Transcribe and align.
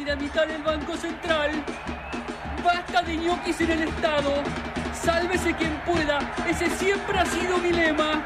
dinamitar 0.00 0.50
el 0.50 0.62
Banco 0.62 0.96
Central. 0.96 1.50
Basta 2.64 3.02
de 3.02 3.16
ñoquis 3.18 3.60
en 3.60 3.70
el 3.70 3.82
Estado. 3.82 4.32
Sálvese 4.94 5.52
quien 5.54 5.74
pueda. 5.84 6.18
Ese 6.48 6.70
siempre 6.70 7.18
ha 7.18 7.26
sido 7.26 7.58
mi 7.58 7.70
lema. 7.70 8.24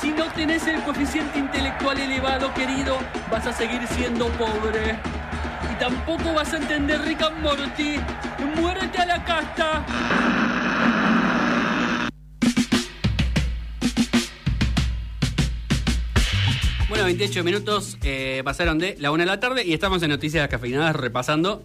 Si 0.00 0.10
no 0.10 0.26
tenés 0.26 0.64
el 0.68 0.80
coeficiente 0.82 1.40
intelectual 1.40 1.98
elevado, 1.98 2.54
querido, 2.54 2.98
vas 3.30 3.46
a 3.48 3.52
seguir 3.52 3.84
siendo 3.88 4.28
pobre. 4.28 4.96
Y 5.72 5.74
tampoco 5.80 6.32
vas 6.34 6.52
a 6.52 6.58
entender 6.58 7.00
Rick 7.02 7.22
and 7.22 7.42
Morty. 7.42 7.98
Muérete 8.56 8.98
a 8.98 9.06
la 9.06 9.24
casta. 9.24 10.35
28 17.06 17.44
minutos 17.44 17.98
eh, 18.02 18.42
pasaron 18.44 18.78
de 18.78 18.96
la 18.98 19.10
una 19.10 19.22
de 19.24 19.26
la 19.30 19.40
tarde 19.40 19.64
y 19.64 19.72
estamos 19.72 20.02
en 20.02 20.10
Noticias 20.10 20.46
Cafeinadas 20.48 20.94
repasando 20.96 21.64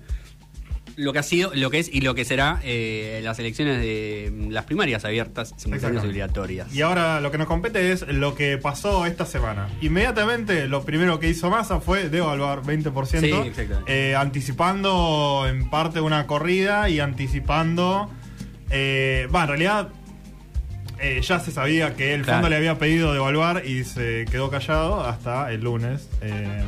lo 0.97 1.13
que 1.13 1.19
ha 1.19 1.23
sido, 1.23 1.51
lo 1.55 1.71
que 1.71 1.79
es 1.79 1.89
y 1.91 2.01
lo 2.01 2.13
que 2.15 2.25
será 2.25 2.59
eh, 2.63 3.21
las 3.23 3.39
elecciones 3.39 3.79
de 3.79 4.31
las 4.49 4.65
primarias 4.65 5.03
abiertas, 5.05 5.53
simultáneas 5.57 6.03
y 6.03 6.07
obligatorias. 6.07 6.73
Y 6.75 6.81
ahora 6.81 7.21
lo 7.21 7.31
que 7.31 7.37
nos 7.37 7.47
compete 7.47 7.91
es 7.91 8.05
lo 8.07 8.35
que 8.35 8.57
pasó 8.57 9.05
esta 9.05 9.25
semana. 9.25 9.67
Inmediatamente 9.81 10.67
lo 10.67 10.83
primero 10.83 11.19
que 11.19 11.29
hizo 11.29 11.49
Massa 11.49 11.79
fue 11.79 12.09
devaluar 12.09 12.61
20%, 12.61 13.19
Sí, 13.19 13.63
eh, 13.87 14.15
anticipando 14.15 15.45
en 15.49 15.69
parte 15.69 16.01
una 16.01 16.27
corrida 16.27 16.89
y 16.89 16.99
anticipando... 16.99 18.09
eh, 18.69 19.27
Va, 19.33 19.43
en 19.43 19.47
realidad 19.47 19.89
eh, 21.01 21.19
ya 21.21 21.39
se 21.39 21.51
sabía 21.51 21.95
que 21.95 22.13
el 22.13 22.21
Claro. 22.21 22.37
fondo 22.37 22.49
le 22.49 22.55
había 22.57 22.77
pedido 22.77 23.11
devaluar 23.13 23.63
y 23.65 23.83
se 23.83 24.25
quedó 24.31 24.49
callado 24.49 25.01
hasta 25.05 25.51
el 25.51 25.61
lunes. 25.61 26.09
Eh, 26.21 26.63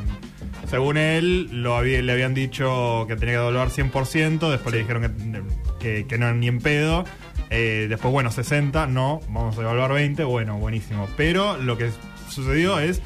según 0.70 0.98
él, 0.98 1.50
lo 1.52 1.76
había- 1.78 2.02
le 2.02 2.12
habían 2.12 2.34
dicho 2.34 3.06
que 3.08 3.16
tenía 3.16 3.34
que 3.36 3.40
devaluar 3.40 3.70
100%, 3.70 4.50
después 4.52 4.74
le 4.74 4.80
dijeron 4.82 5.04
que, 5.04 5.44
que- 5.80 6.08
que 6.08 6.18
no 6.18 6.34
ni 6.34 6.48
en 6.48 6.60
pedo. 6.60 7.06
Eh, 7.50 7.86
después, 7.90 8.12
bueno, 8.12 8.32
60, 8.32 8.88
no, 8.88 9.20
vamos 9.30 9.56
a 9.58 9.62
devaluar 9.62 9.94
20, 9.94 10.24
bueno, 10.24 10.58
buenísimo. 10.58 11.08
Pero 11.16 11.58
lo 11.58 11.78
que 11.78 11.92
sucedió 12.30 12.80
es 12.80 13.02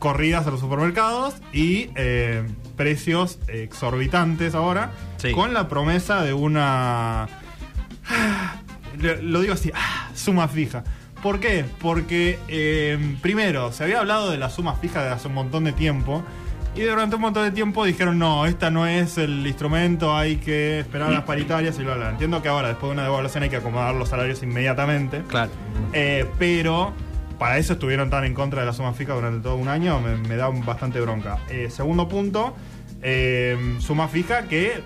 corridas 0.00 0.48
a 0.48 0.50
los 0.50 0.58
supermercados 0.58 1.34
y 1.52 1.90
precios 2.76 3.38
exorbitantes 3.46 4.56
ahora, 4.56 4.90
Sí. 5.18 5.30
con 5.30 5.54
la 5.54 5.68
promesa 5.68 6.22
de 6.24 6.32
una 6.32 7.28
lo 9.00 9.16
lo 9.22 9.40
digo 9.40 9.54
así, 9.54 9.70
ah, 9.74 10.10
suma 10.14 10.48
fija. 10.48 10.84
¿Por 11.22 11.40
qué? 11.40 11.64
Porque 11.80 12.38
eh, 12.48 13.16
primero, 13.20 13.72
se 13.72 13.84
había 13.84 14.00
hablado 14.00 14.30
de 14.30 14.38
la 14.38 14.48
suma 14.48 14.74
fija 14.76 15.02
de 15.02 15.10
hace 15.10 15.28
un 15.28 15.34
montón 15.34 15.64
de 15.64 15.72
tiempo. 15.72 16.22
Y 16.74 16.82
durante 16.82 17.16
un 17.16 17.22
montón 17.22 17.44
de 17.44 17.50
tiempo 17.50 17.84
dijeron, 17.84 18.18
no, 18.18 18.46
esta 18.46 18.70
no 18.70 18.86
es 18.86 19.18
el 19.18 19.44
instrumento, 19.44 20.16
hay 20.16 20.36
que 20.36 20.78
esperar 20.78 21.10
las 21.10 21.24
paritarias 21.24 21.76
y 21.80 21.82
bla, 21.82 21.96
bla. 21.96 22.10
Entiendo 22.10 22.40
que 22.42 22.48
ahora, 22.48 22.68
después 22.68 22.90
de 22.90 22.92
una 22.92 23.02
devaluación, 23.02 23.42
hay 23.42 23.50
que 23.50 23.56
acomodar 23.56 23.94
los 23.96 24.08
salarios 24.08 24.42
inmediatamente. 24.44 25.22
Claro. 25.26 25.50
Eh, 25.92 26.26
pero 26.38 26.92
para 27.40 27.58
eso 27.58 27.72
estuvieron 27.72 28.08
tan 28.08 28.24
en 28.24 28.34
contra 28.34 28.60
de 28.60 28.66
la 28.66 28.72
suma 28.72 28.92
fija 28.92 29.14
durante 29.14 29.42
todo 29.42 29.56
un 29.56 29.68
año, 29.68 30.00
me, 30.00 30.16
me 30.16 30.36
da 30.36 30.48
bastante 30.48 31.00
bronca. 31.00 31.38
Eh, 31.48 31.70
segundo 31.70 32.08
punto, 32.08 32.54
eh, 33.02 33.76
suma 33.80 34.08
fija 34.08 34.42
que 34.42 34.80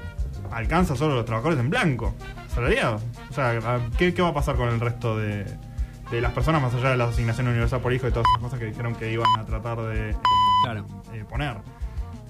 alcanza 0.53 0.97
solo 0.97 1.13
a 1.13 1.17
los 1.17 1.25
trabajadores 1.27 1.59
en 1.61 1.69
blanco, 1.69 2.15
salariados. 2.55 3.03
O 3.35 3.37
sea, 3.37 3.81
¿qué, 3.99 4.15
qué 4.15 4.23
va 4.23 4.29
a 4.29 4.35
pasar 4.35 4.55
con 4.55 4.69
el 4.69 4.79
resto 4.79 5.17
de, 5.19 5.45
de 6.13 6.21
las 6.21 6.31
personas 6.33 6.63
más 6.63 6.73
allá 6.73 6.91
de 6.91 6.97
la 6.97 7.07
asignación 7.07 7.49
universal 7.49 7.81
por 7.81 7.93
hijo 7.93 8.07
y 8.07 8.11
todas 8.13 8.27
esas 8.31 8.41
cosas 8.45 8.61
que 8.61 8.67
dijeron 8.67 8.95
que 8.95 9.11
iban 9.11 9.27
a 9.37 9.45
tratar 9.45 9.81
de 9.83 10.11
eh, 10.11 10.17
Claro. 10.63 10.87
eh, 11.13 11.25
poner? 11.29 11.57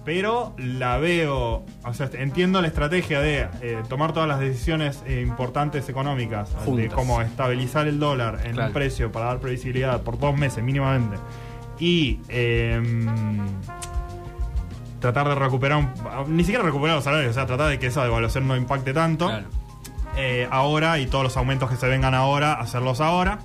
Pero 0.07 0.55
la 0.57 0.97
veo, 0.97 1.65
o 1.85 1.93
sea, 1.95 2.09
entiendo 2.15 2.63
la 2.63 2.69
estrategia 2.69 3.21
de 3.21 3.49
eh, 3.61 3.83
tomar 3.89 4.13
todas 4.15 4.27
las 4.29 4.41
decisiones 4.41 5.03
eh, 5.07 5.21
importantes 5.21 5.89
económicas, 5.91 6.53
de 6.55 6.65
Juntas. 6.65 6.95
cómo 6.95 7.21
estabilizar 7.21 7.87
el 7.87 7.99
dólar 7.99 8.41
en 8.45 8.53
Claro. 8.53 8.69
un 8.69 8.73
precio 8.75 9.13
para 9.13 9.27
dar 9.27 9.41
previsibilidad 9.41 10.01
por 10.03 10.19
dos 10.19 10.35
meses 10.37 10.65
mínimamente 10.65 11.17
y 11.79 12.21
em, 12.29 13.07
tratar 15.01 15.29
de 15.29 15.35
recuperar, 15.35 15.79
un- 15.79 16.37
ni 16.37 16.45
siquiera 16.45 16.65
recuperar 16.65 16.97
los 16.97 17.05
salarios, 17.05 17.31
o 17.31 17.35
sea, 17.35 17.45
tratar 17.47 17.69
de 17.69 17.79
que 17.79 17.89
esa 17.89 18.05
devaluación 18.05 18.49
no 18.49 18.57
impacte 18.57 18.95
tanto. 18.95 19.27
Claro. 19.27 19.47
Eh, 20.17 20.49
ahora 20.51 20.99
y 21.01 21.07
todos 21.07 21.25
los 21.25 21.37
aumentos 21.37 21.69
que 21.71 21.77
se 21.77 21.89
vengan 21.89 22.15
ahora, 22.15 22.55
hacerlos 22.55 23.01
ahora. 23.01 23.39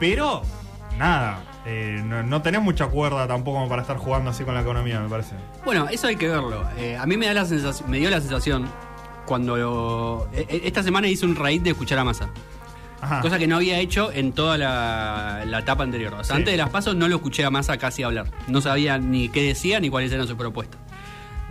Pero, 0.00 0.42
nada, 0.98 1.40
eh, 1.66 2.02
no, 2.04 2.22
no 2.22 2.42
tenés 2.42 2.60
mucha 2.62 2.86
cuerda 2.86 3.26
tampoco 3.28 3.68
para 3.68 3.82
estar 3.82 3.96
jugando 3.98 4.30
así 4.30 4.44
con 4.44 4.54
la 4.54 4.62
economía, 4.62 5.00
me 5.00 5.08
parece. 5.08 5.34
Bueno, 5.64 5.86
eso 5.90 6.06
hay 6.08 6.16
que 6.16 6.28
verlo. 6.28 6.64
Eh, 6.78 6.96
a 6.96 7.06
mí 7.06 7.16
me 7.16 7.26
da 7.26 7.34
la 7.34 7.44
sensación, 7.44 7.90
me 7.90 7.98
dio 7.98 8.10
la 8.10 8.20
sensación 8.20 8.66
cuando 9.26 9.56
lo- 9.56 10.28
esta 10.32 10.82
semana 10.82 11.06
hice 11.08 11.24
un 11.26 11.36
raíz 11.36 11.62
de 11.62 11.70
escuchar 11.70 11.98
a 11.98 12.04
Massa. 12.04 12.28
Ajá. 13.00 13.20
Cosa 13.20 13.36
que 13.38 13.48
no 13.48 13.56
había 13.56 13.78
hecho 13.80 14.12
en 14.12 14.32
toda 14.32 14.56
la, 14.56 15.42
la 15.44 15.58
etapa 15.58 15.82
anterior. 15.82 16.14
O 16.14 16.22
sea, 16.24 16.36
Sí. 16.36 16.40
antes 16.40 16.52
de 16.54 16.58
las 16.58 16.70
pasos 16.70 16.94
no 16.94 17.08
lo 17.08 17.16
escuché 17.16 17.44
a 17.44 17.50
Massa 17.50 17.76
casi 17.76 18.02
hablar. 18.04 18.26
No 18.46 18.60
sabía 18.60 18.98
ni 18.98 19.28
qué 19.28 19.42
decía 19.42 19.80
ni 19.80 19.90
cuáles 19.90 20.12
eran 20.12 20.26
sus 20.28 20.36
propuestas. 20.36 20.80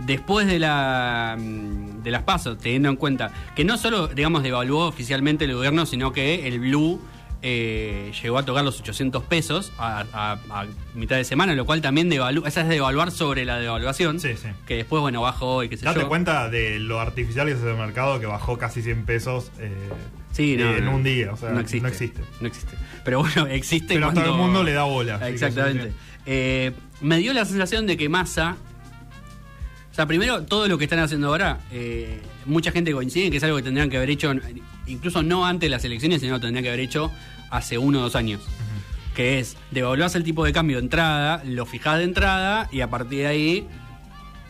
Después 0.06 0.46
de 0.46 0.58
la 0.58 1.36
mm, 1.38 2.02
de 2.02 2.10
las 2.10 2.22
pasos, 2.22 2.58
teniendo 2.58 2.88
en 2.88 2.96
cuenta 2.96 3.30
que 3.54 3.64
no 3.64 3.76
solo, 3.78 4.08
digamos, 4.08 4.42
devaluó 4.42 4.86
oficialmente 4.88 5.44
el 5.44 5.54
gobierno, 5.54 5.86
sino 5.86 6.12
que 6.12 6.48
el 6.48 6.58
Blue 6.60 7.00
eh, 7.44 8.12
llegó 8.22 8.38
a 8.38 8.44
tocar 8.44 8.64
los 8.64 8.78
800 8.80 9.24
pesos 9.24 9.72
a, 9.78 10.04
a- 10.12 10.38
a 10.60 10.66
mitad 10.94 11.16
de 11.16 11.24
semana, 11.24 11.54
lo 11.54 11.64
cual 11.66 11.80
también 11.80 12.08
devalúa, 12.08 12.46
esa 12.48 12.60
es 12.62 12.68
devaluar 12.68 13.10
sobre 13.10 13.44
la 13.44 13.58
devaluación, 13.58 14.20
Sí, 14.20 14.30
sí. 14.36 14.48
que 14.66 14.76
después, 14.76 15.00
bueno, 15.00 15.20
bajó 15.22 15.64
y 15.64 15.68
qué 15.68 15.76
sé 15.76 15.84
Date 15.84 16.00
yo. 16.00 16.08
cuenta 16.08 16.48
de 16.48 16.78
lo 16.78 17.00
artificial 17.00 17.46
que 17.46 17.52
es 17.54 17.58
ese 17.58 17.72
mercado 17.74 18.20
que 18.20 18.26
bajó 18.26 18.58
casi 18.58 18.80
100 18.82 19.04
pesos 19.06 19.50
eh, 19.58 19.72
Sí, 20.32 20.56
no, 20.56 20.64
eh, 20.70 20.78
en 20.78 20.84
no. 20.86 20.94
un 20.94 21.02
día. 21.02 21.32
O 21.32 21.36
sea, 21.36 21.50
no 21.50 21.60
existe. 21.60 21.82
No 21.82 21.88
existe. 21.88 22.20
No 22.40 22.46
existe. 22.46 22.76
Pero 23.04 23.18
bueno, 23.20 23.46
existe 23.50 23.94
Pero 23.94 24.06
cuando... 24.06 24.22
todo 24.22 24.34
el 24.34 24.40
mundo 24.40 24.62
le 24.62 24.72
da 24.72 24.84
bola. 24.84 25.28
Exactamente. 25.28 25.92
Eh, 26.26 26.72
me 27.00 27.18
dio 27.18 27.32
la 27.34 27.44
sensación 27.44 27.86
de 27.86 27.96
que 27.96 28.08
Massa. 28.08 28.56
O 29.92 29.94
sea, 29.94 30.06
primero, 30.06 30.42
todo 30.44 30.68
lo 30.68 30.78
que 30.78 30.84
están 30.84 31.00
haciendo 31.00 31.28
ahora, 31.28 31.58
eh, 31.70 32.20
mucha 32.46 32.72
gente 32.72 32.92
coincide 32.92 33.26
en 33.26 33.30
que 33.30 33.36
es 33.36 33.44
algo 33.44 33.58
que 33.58 33.62
tendrían 33.62 33.90
que 33.90 33.98
haber 33.98 34.08
hecho, 34.10 34.32
incluso 34.86 35.22
no 35.22 35.44
antes 35.44 35.66
de 35.68 35.70
las 35.70 35.84
elecciones, 35.84 36.22
sino 36.22 36.40
tendrían 36.40 36.62
que 36.62 36.68
haber 36.70 36.80
hecho 36.80 37.10
hace 37.50 37.76
uno 37.76 37.98
o 37.98 38.02
dos 38.02 38.16
años. 38.16 38.40
Que 39.14 39.38
es, 39.38 39.58
devaluás 39.70 40.14
el 40.14 40.24
tipo 40.24 40.44
de 40.46 40.52
cambio 40.54 40.78
de 40.78 40.84
entrada, 40.84 41.42
lo 41.44 41.66
fijás 41.66 41.98
de 41.98 42.04
entrada 42.04 42.68
y 42.72 42.80
a 42.80 42.88
partir 42.88 43.18
de 43.20 43.26
ahí 43.26 43.66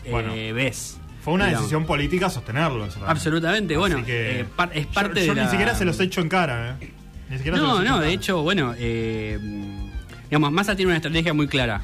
eh, 0.04 0.52
ves. 0.54 0.98
Fue 1.24 1.34
una 1.34 1.46
digamos. 1.46 1.64
decisión 1.64 1.86
política 1.86 2.30
sostenerlo. 2.30 2.86
Absolutamente, 3.06 3.74
Así 3.74 3.78
bueno, 3.80 4.04
que- 4.04 4.40
eh, 4.40 4.44
par- 4.44 4.70
es 4.74 4.86
Yo- 4.86 4.92
parte 4.92 5.26
yo, 5.26 5.34
de 5.34 5.40
ni 5.40 5.44
la- 5.46 5.50
siquiera 5.50 5.74
se 5.74 5.84
los 5.84 5.98
he 5.98 6.04
hecho 6.04 6.20
en 6.20 6.28
cara, 6.28 6.76
¿eh? 6.80 6.92
Ni 7.30 7.36
siquiera 7.38 7.56
se 7.58 7.62
los 7.62 7.70
No, 7.72 7.78
he 7.80 7.82
hecho 7.84 7.90
no, 7.90 7.96
en 8.02 8.08
de 8.08 8.14
hecho, 8.14 8.42
bueno, 8.42 8.74
eh, 8.78 9.38
digamos, 10.30 10.52
Massa 10.52 10.76
tiene 10.76 10.90
una 10.90 10.96
estrategia 10.96 11.32
muy 11.34 11.48
clara. 11.48 11.82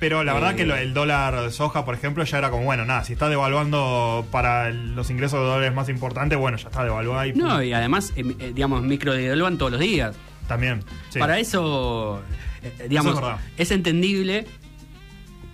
Pero 0.00 0.22
la 0.22 0.32
verdad 0.32 0.52
Eh, 0.52 0.56
que 0.56 0.64
lo- 0.66 0.76
el 0.76 0.94
dólar 0.94 1.40
de 1.40 1.50
soja, 1.50 1.84
por 1.84 1.94
ejemplo, 1.94 2.22
ya 2.24 2.38
era 2.38 2.50
como, 2.50 2.64
bueno, 2.64 2.84
nada, 2.84 3.02
si 3.04 3.14
está 3.14 3.28
devaluando 3.28 4.24
para 4.30 4.68
el- 4.68 4.94
los 4.94 5.10
ingresos 5.10 5.40
de 5.40 5.46
dólares 5.46 5.74
más 5.74 5.88
importantes, 5.88 6.38
bueno, 6.38 6.56
ya 6.56 6.68
está 6.68 6.84
devaluado 6.84 7.26
y 7.26 7.32
No, 7.32 7.60
y 7.62 7.72
además, 7.72 8.12
eh, 8.16 8.22
eh, 8.38 8.52
digamos, 8.54 8.82
micro 8.82 9.12
devaluan 9.14 9.58
todos 9.58 9.72
los 9.72 9.80
días. 9.80 10.14
también. 10.46 10.82
sí. 11.10 11.18
Para 11.18 11.38
eso, 11.38 12.22
eh, 12.62 12.86
digamos, 12.88 13.12
Eso 13.12 13.18
es 13.20 13.26
verdad. 13.26 13.40
es, 13.58 13.70
entendible 13.70 14.46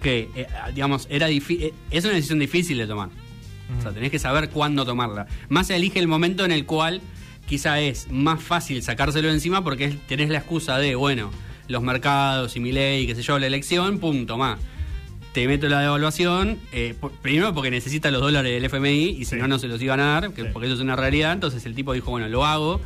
que, 0.03 0.29
eh, 0.37 0.47
digamos, 0.75 1.07
era 1.11 1.29
difí- 1.29 1.61
eh, 1.63 1.75
es 1.91 2.05
una 2.05 2.15
decisión 2.15 2.39
difícil 2.39 2.79
de 2.79 2.87
tomar. 2.87 3.09
O 3.79 3.83
sea, 3.83 3.93
tenés 3.93 4.11
que 4.11 4.19
saber 4.19 4.51
cuándo 4.51 4.85
tomarla. 4.85 5.27
Más 5.49 5.67
se 5.69 5.77
elige 5.77 5.99
el 5.99 6.07
momento 6.07 6.45
en 6.45 6.53
el 6.53 6.67
cual 6.67 7.01
quizá 7.47 7.81
es 7.81 8.09
más 8.11 8.43
fácil 8.43 8.83
sacárselo 8.83 9.29
de 9.29 9.35
encima 9.35 9.65
porque 9.65 9.87
es- 9.87 10.07
tenés 10.07 10.29
la 10.31 10.39
excusa 10.39 10.79
de, 10.79 10.95
bueno, 10.95 11.31
los 11.69 11.83
mercados 11.83 12.57
y 12.57 12.61
mi 12.61 12.73
ley, 12.73 13.07
qué 13.07 13.15
sé 13.15 13.23
yo, 13.23 13.39
la 13.39 13.47
elección, 13.47 13.99
punto, 13.99 14.37
más. 14.39 14.59
Te 15.33 15.49
meto 15.49 15.69
la 15.69 15.81
devaluación, 15.81 16.59
eh, 16.73 16.95
por- 17.01 17.11
primero 17.13 17.53
porque 17.55 17.71
necesita 17.71 18.11
los 18.13 18.21
dólares 18.21 18.53
del 18.53 18.65
FMI 18.67 19.11
y 19.11 19.25
si 19.25 19.33
Sí. 19.33 19.37
no, 19.37 19.49
no 19.49 19.59
se 19.59 19.67
los 19.67 19.83
iban 19.83 19.99
a 20.01 20.21
dar, 20.21 20.33
que- 20.33 20.43
Sí. 20.43 20.49
porque 20.53 20.67
eso 20.69 20.77
es 20.77 20.81
una 20.81 20.95
realidad. 20.95 21.33
Entonces 21.33 21.67
el 21.67 21.75
tipo 21.75 21.93
dijo, 21.93 22.11
bueno, 22.13 22.29
lo 22.29 22.45
hago. 22.47 22.81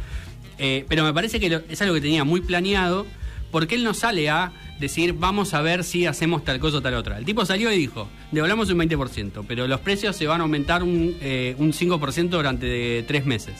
Eh, 0.58 0.84
pero 0.88 1.04
me 1.04 1.12
parece 1.12 1.38
que 1.40 1.50
lo- 1.50 1.62
es 1.68 1.80
algo 1.82 1.94
que 1.94 2.00
tenía 2.00 2.24
muy 2.24 2.40
planeado 2.40 3.06
porque 3.50 3.74
él 3.74 3.84
no 3.84 3.92
sale 3.94 4.30
a 4.30 4.52
decir, 4.80 5.12
vamos 5.12 5.54
a 5.54 5.60
ver 5.60 5.84
si 5.84 6.06
hacemos 6.06 6.44
tal 6.44 6.58
cosa 6.58 6.78
o 6.78 6.80
tal 6.80 6.94
otra. 6.94 7.18
El 7.18 7.24
tipo 7.24 7.44
salió 7.44 7.70
y 7.72 7.76
dijo, 7.78 8.08
devaluamos 8.32 8.70
un 8.70 8.78
20%, 8.78 9.44
pero 9.46 9.66
los 9.68 9.80
precios 9.80 10.16
se 10.16 10.26
van 10.26 10.40
a 10.40 10.44
aumentar 10.44 10.82
un, 10.82 11.16
eh, 11.20 11.54
un 11.58 11.72
5% 11.72 12.36
durante 12.38 12.66
de 12.66 13.04
tres 13.06 13.26
meses. 13.26 13.54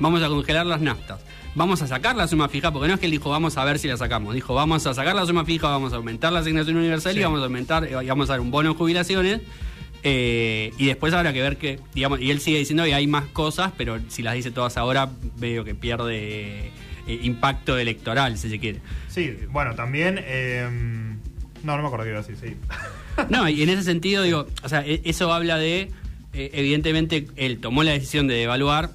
Vamos 0.00 0.22
a 0.22 0.28
congelar 0.28 0.66
las 0.66 0.80
naftas. 0.80 1.20
Vamos 1.54 1.80
a 1.82 1.86
sacar 1.86 2.16
la 2.16 2.26
suma 2.26 2.48
fija, 2.48 2.72
porque 2.72 2.88
no 2.88 2.94
es 2.94 3.00
que 3.00 3.06
él 3.06 3.12
dijo, 3.12 3.30
vamos 3.30 3.56
a 3.56 3.64
ver 3.64 3.78
si 3.78 3.86
la 3.86 3.96
sacamos. 3.96 4.34
Dijo, 4.34 4.54
vamos 4.54 4.84
a 4.86 4.94
sacar 4.94 5.14
la 5.14 5.24
suma 5.24 5.44
fija, 5.44 5.68
vamos 5.68 5.92
a 5.92 5.96
aumentar 5.96 6.32
la 6.32 6.40
asignación 6.40 6.76
universal 6.76 7.12
Sí. 7.14 7.20
y 7.20 7.22
vamos 7.22 7.40
a 7.40 7.44
aumentar, 7.44 7.88
y 7.88 7.94
vamos 8.08 8.28
a 8.28 8.32
dar 8.32 8.40
un 8.40 8.50
bono 8.50 8.70
de 8.70 8.74
jubilaciones. 8.76 9.40
Eh, 10.02 10.72
y 10.76 10.86
después 10.86 11.14
habrá 11.14 11.32
que 11.32 11.40
ver 11.40 11.56
que, 11.56 11.78
digamos, 11.94 12.20
y 12.20 12.30
él 12.30 12.40
sigue 12.40 12.58
diciendo 12.58 12.84
que 12.84 12.94
hay 12.94 13.06
más 13.06 13.24
cosas, 13.26 13.72
pero 13.76 13.98
si 14.08 14.22
las 14.22 14.34
dice 14.34 14.50
todas 14.50 14.76
ahora, 14.76 15.08
veo 15.38 15.64
que 15.64 15.74
pierde 15.74 16.72
eh, 17.06 17.20
impacto 17.22 17.78
electoral, 17.78 18.36
si 18.36 18.50
se 18.50 18.58
quiere. 18.58 18.80
Sí, 19.08 19.34
bueno, 19.50 19.74
también. 19.74 20.18
eh, 20.22 20.68
no, 21.62 21.76
no 21.76 21.82
me 21.82 21.86
acuerdo 21.86 22.04
qué 22.04 22.10
iba 22.10 22.18
a 22.18 22.22
decir, 22.22 22.36
sí. 22.50 22.56
No, 23.30 23.48
y 23.48 23.62
en 23.62 23.68
ese 23.70 23.84
sentido, 23.84 24.24
digo, 24.24 24.46
o 24.64 24.68
sea, 24.68 24.84
e- 24.84 25.00
eso 25.04 25.32
habla 25.32 25.56
de, 25.56 25.88
eh, 26.32 26.50
evidentemente, 26.52 27.28
él 27.36 27.60
tomó 27.60 27.82
la 27.84 27.92
decisión 27.92 28.26
de 28.26 28.34
devaluar, 28.34 28.90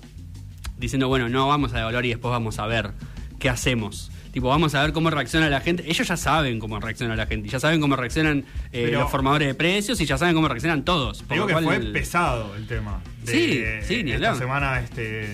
diciendo, 0.79 1.07
bueno, 1.07 1.29
no 1.29 1.47
vamos 1.47 1.73
a 1.73 1.77
devaluar 1.77 2.05
y 2.05 2.09
después 2.09 2.31
vamos 2.31 2.57
a 2.59 2.65
ver 2.67 2.91
qué 3.39 3.49
hacemos. 3.49 4.11
Tipo, 4.31 4.47
vamos 4.49 4.75
a 4.75 4.81
ver 4.83 4.93
cómo 4.93 5.09
reacciona 5.09 5.49
la 5.49 5.59
gente. 5.59 5.83
Ellos 5.89 6.07
ya 6.07 6.15
saben 6.15 6.59
cómo 6.59 6.79
reacciona 6.79 7.15
la 7.15 7.25
gente, 7.25 7.49
ya 7.49 7.59
saben 7.59 7.81
cómo 7.81 7.95
reaccionan 7.95 8.45
eh, 8.71 8.83
Pero- 8.85 8.99
los 9.01 9.11
formadores 9.11 9.47
de 9.47 9.55
precios 9.55 9.99
y 10.01 10.05
ya 10.05 10.17
saben 10.19 10.35
cómo 10.35 10.47
reaccionan 10.47 10.85
todos. 10.85 11.23
por 11.23 11.33
Digo 11.35 11.47
que 11.47 11.53
cual 11.53 11.65
fue 11.65 11.75
el- 11.77 11.91
pesado 11.91 12.55
el 12.55 12.67
tema. 12.67 13.01
de- 13.25 13.31
Sí, 13.31 13.63
sí, 13.87 14.03
ni 14.03 14.11
Esta 14.11 14.35
semana, 14.35 14.79
este, 14.81 15.25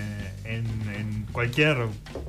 en, 0.45 0.65
en 0.97 1.25
cualquier 1.33 1.77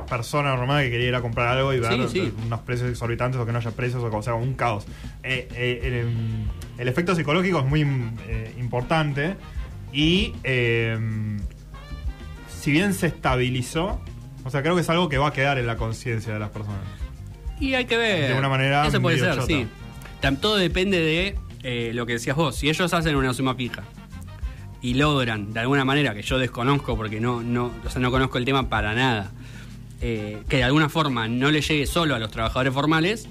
persona 0.09 0.57
normal 0.57 0.83
que 0.85 0.91
quería 0.91 1.09
ir 1.09 1.15
a 1.15 1.23
comprar 1.23 1.57
algo 1.57 1.73
y 1.73 1.79
ver 1.79 1.93
Sí, 2.09 2.21
sí. 2.21 2.33
unos 2.47 2.61
precios 2.61 2.91
exorbitantes 2.91 3.41
o 3.41 3.47
que 3.47 3.53
no 3.53 3.59
haya 3.59 3.71
precios 3.71 4.03
o, 4.03 4.15
o 4.17 4.23
sea, 4.23 4.35
un 4.35 4.55
caos. 4.55 4.87
Eh, 5.23 5.47
eh, 5.55 5.81
el, 5.85 6.81
el 6.81 6.89
efecto 6.89 7.15
psicológico 7.15 7.61
es 7.61 7.65
muy 7.67 7.87
importante 8.59 9.37
y 9.93 10.33
si 12.67 12.73
bien 12.73 12.95
se 12.95 13.07
estabilizó, 13.07 14.01
o 14.45 14.51
sea, 14.51 14.61
creo 14.61 14.75
que 14.75 14.81
es 14.81 14.91
algo 14.91 15.09
que 15.09 15.19
va 15.19 15.29
a 15.29 15.33
quedar 15.33 15.57
en 15.57 15.69
la 15.69 15.77
conciencia 15.77 16.33
de 16.33 16.41
las 16.41 16.51
personas. 16.51 16.81
Y 17.61 17.75
hay 17.75 17.85
que 17.85 17.97
ver. 17.97 18.33
De 18.33 18.37
una 18.37 18.49
manera 18.49 18.85
Eso 18.89 19.01
puede 19.01 19.21
ser, 19.21 19.35
chota. 19.35 19.47
sí. 19.47 19.69
Todo 20.41 20.57
depende 20.57 20.99
de 20.99 21.39
eh, 21.63 21.93
lo 21.95 22.07
que 22.07 22.15
decías 22.15 22.35
vos. 22.35 22.57
Si 22.57 22.69
ellos 22.69 22.93
hacen 22.93 23.15
una 23.15 23.33
suma 23.35 23.57
pija 23.57 23.85
y 24.83 24.95
logran, 24.95 25.53
de 25.53 25.61
alguna 25.61 25.85
manera, 25.85 26.13
que 26.13 26.23
yo 26.23 26.39
desconozco 26.41 26.97
porque 26.97 27.21
no, 27.21 27.41
no, 27.41 27.71
o 27.85 27.89
sea, 27.89 28.03
no 28.03 28.11
conozco 28.11 28.37
el 28.39 28.45
tema 28.45 28.69
para 28.69 28.95
nada, 28.95 29.31
eh, 30.01 30.39
que 30.49 30.57
de 30.57 30.65
alguna 30.65 30.89
forma 30.89 31.29
no 31.29 31.53
le 31.53 31.61
llegue 31.61 31.87
solo 31.87 32.17
a 32.17 32.19
los 32.19 32.33
trabajadores 32.33 32.75
formales 32.75 33.29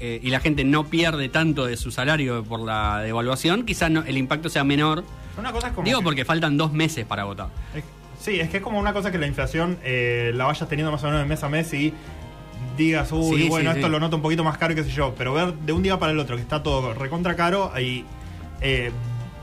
eh, 0.00 0.18
y 0.22 0.30
la 0.30 0.40
gente 0.40 0.64
no 0.64 0.86
pierde 0.86 1.28
tanto 1.28 1.66
de 1.66 1.76
su 1.76 1.90
salario 1.90 2.42
por 2.42 2.60
la 2.60 3.00
devaluación, 3.02 3.66
quizás 3.66 3.90
no- 3.90 4.02
el 4.04 4.16
impacto 4.16 4.48
sea 4.48 4.64
menor. 4.64 5.04
Una 5.36 5.52
cosa 5.52 5.66
es 5.68 5.72
como 5.74 5.84
Digo 5.84 5.98
que- 6.00 6.04
porque 6.04 6.24
faltan 6.24 6.56
dos 6.56 6.72
meses 6.72 7.04
para 7.04 7.24
votar. 7.24 7.48
Es- 7.74 7.84
sí, 8.20 8.40
es 8.40 8.48
que 8.50 8.58
es 8.58 8.62
como 8.62 8.78
una 8.78 8.92
cosa 8.92 9.10
que 9.10 9.18
la 9.18 9.26
inflación 9.26 9.78
eh, 9.84 10.32
la 10.34 10.44
vayas 10.46 10.68
teniendo 10.68 10.90
más 10.92 11.02
o 11.02 11.06
menos 11.06 11.20
de 11.20 11.26
mes 11.26 11.42
a 11.42 11.48
mes 11.48 11.72
y 11.74 11.92
digas, 12.76 13.10
uy, 13.12 13.42
Sí, 13.42 13.48
bueno, 13.48 13.70
sí, 13.72 13.78
esto 13.78 13.86
sí. 13.88 13.92
lo 13.92 14.00
noto 14.00 14.16
un 14.16 14.22
poquito 14.22 14.44
más 14.44 14.56
caro 14.58 14.72
y 14.72 14.76
qué 14.76 14.84
sé 14.84 14.90
yo, 14.90 15.14
pero 15.16 15.32
ver 15.34 15.52
de 15.54 15.72
un 15.72 15.82
día 15.82 15.98
para 15.98 16.12
el 16.12 16.18
otro 16.18 16.36
que 16.36 16.42
está 16.42 16.62
todo 16.62 16.94
recontra 16.94 17.34
caro 17.36 17.72
y 17.80 18.04
eh, 18.60 18.90